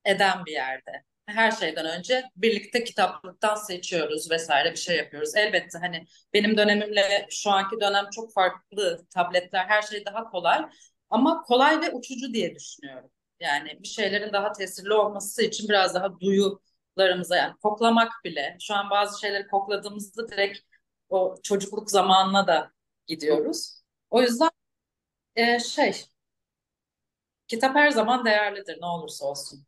eden 0.04 0.44
bir 0.46 0.52
yerde. 0.52 1.04
Her 1.26 1.50
şeyden 1.50 1.86
önce 1.86 2.24
birlikte 2.36 2.84
kitaplıktan 2.84 3.54
seçiyoruz 3.54 4.30
vesaire 4.30 4.72
bir 4.72 4.76
şey 4.76 4.96
yapıyoruz. 4.96 5.36
Elbette 5.36 5.78
hani 5.78 6.06
benim 6.32 6.56
dönemimle 6.56 7.26
şu 7.30 7.50
anki 7.50 7.80
dönem 7.80 8.06
çok 8.14 8.32
farklı. 8.34 9.06
Tabletler 9.10 9.64
her 9.64 9.82
şey 9.82 10.06
daha 10.06 10.24
kolay 10.30 10.66
ama 11.10 11.42
kolay 11.42 11.80
ve 11.80 11.90
uçucu 11.92 12.34
diye 12.34 12.54
düşünüyorum. 12.54 13.10
Yani 13.40 13.78
bir 13.82 13.88
şeylerin 13.88 14.32
daha 14.32 14.52
tesirli 14.52 14.92
olması 14.94 15.42
için 15.42 15.68
biraz 15.68 15.94
daha 15.94 16.20
duyularımıza 16.20 17.36
yani 17.36 17.54
koklamak 17.62 18.12
bile. 18.24 18.56
Şu 18.60 18.74
an 18.74 18.90
bazı 18.90 19.20
şeyleri 19.20 19.46
kokladığımızda 19.48 20.28
direkt 20.28 20.58
o 21.08 21.34
çocukluk 21.42 21.90
zamanına 21.90 22.46
da 22.46 22.72
gidiyoruz. 23.06 23.82
O 24.10 24.22
yüzden 24.22 24.50
e, 25.36 25.60
şey 25.60 25.92
kitap 27.48 27.74
her 27.76 27.90
zaman 27.90 28.24
değerlidir 28.24 28.78
ne 28.80 28.86
olursa 28.86 29.26
olsun. 29.26 29.66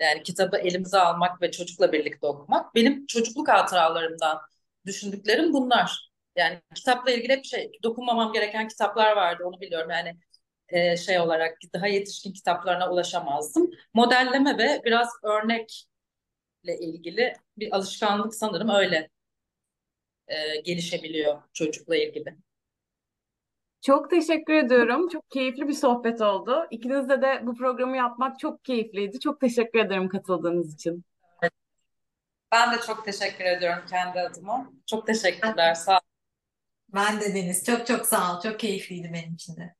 Yani 0.00 0.22
kitabı 0.22 0.58
elimize 0.58 0.98
almak 1.00 1.42
ve 1.42 1.50
çocukla 1.50 1.92
birlikte 1.92 2.26
okumak. 2.28 2.74
Benim 2.76 3.06
çocukluk 3.06 3.48
hatıralarımdan 3.48 4.40
düşündüklerim 4.86 5.52
bunlar. 5.52 6.10
Yani 6.36 6.62
kitapla 6.74 7.10
ilgili 7.12 7.32
hep 7.32 7.44
şey 7.44 7.72
dokunmamam 7.82 8.32
gereken 8.32 8.68
kitaplar 8.68 9.16
vardı 9.16 9.44
onu 9.46 9.60
biliyorum. 9.60 9.90
Yani 9.90 10.18
e, 10.68 10.96
şey 10.96 11.20
olarak 11.20 11.58
daha 11.74 11.86
yetişkin 11.86 12.32
kitaplarına 12.32 12.90
ulaşamazdım. 12.90 13.70
Modelleme 13.94 14.58
ve 14.58 14.82
biraz 14.84 15.08
örnekle 15.22 16.78
ilgili 16.80 17.32
bir 17.58 17.76
alışkanlık 17.76 18.34
sanırım 18.34 18.68
öyle 18.68 19.10
e, 20.28 20.60
gelişebiliyor 20.60 21.42
çocukla 21.52 21.96
ilgili. 21.96 22.36
Çok 23.80 24.10
teşekkür 24.10 24.54
ediyorum. 24.54 25.08
Çok 25.08 25.30
keyifli 25.30 25.68
bir 25.68 25.72
sohbet 25.72 26.20
oldu. 26.20 26.66
İkinizle 26.70 27.22
de 27.22 27.40
bu 27.42 27.54
programı 27.56 27.96
yapmak 27.96 28.38
çok 28.38 28.64
keyifliydi. 28.64 29.20
Çok 29.20 29.40
teşekkür 29.40 29.78
ederim 29.78 30.08
katıldığınız 30.08 30.74
için. 30.74 31.04
Ben 32.52 32.72
de 32.72 32.80
çok 32.86 33.04
teşekkür 33.04 33.44
ediyorum 33.44 33.84
kendi 33.90 34.20
adıma. 34.20 34.72
Çok 34.86 35.06
teşekkürler. 35.06 35.74
Sağ 35.74 36.00
Ben 36.94 37.20
de 37.20 37.34
Deniz. 37.34 37.64
Çok 37.64 37.86
çok 37.86 38.06
sağ 38.06 38.36
ol. 38.36 38.40
Çok 38.42 38.60
keyifliydi 38.60 39.10
benim 39.12 39.34
için 39.34 39.56
de. 39.56 39.74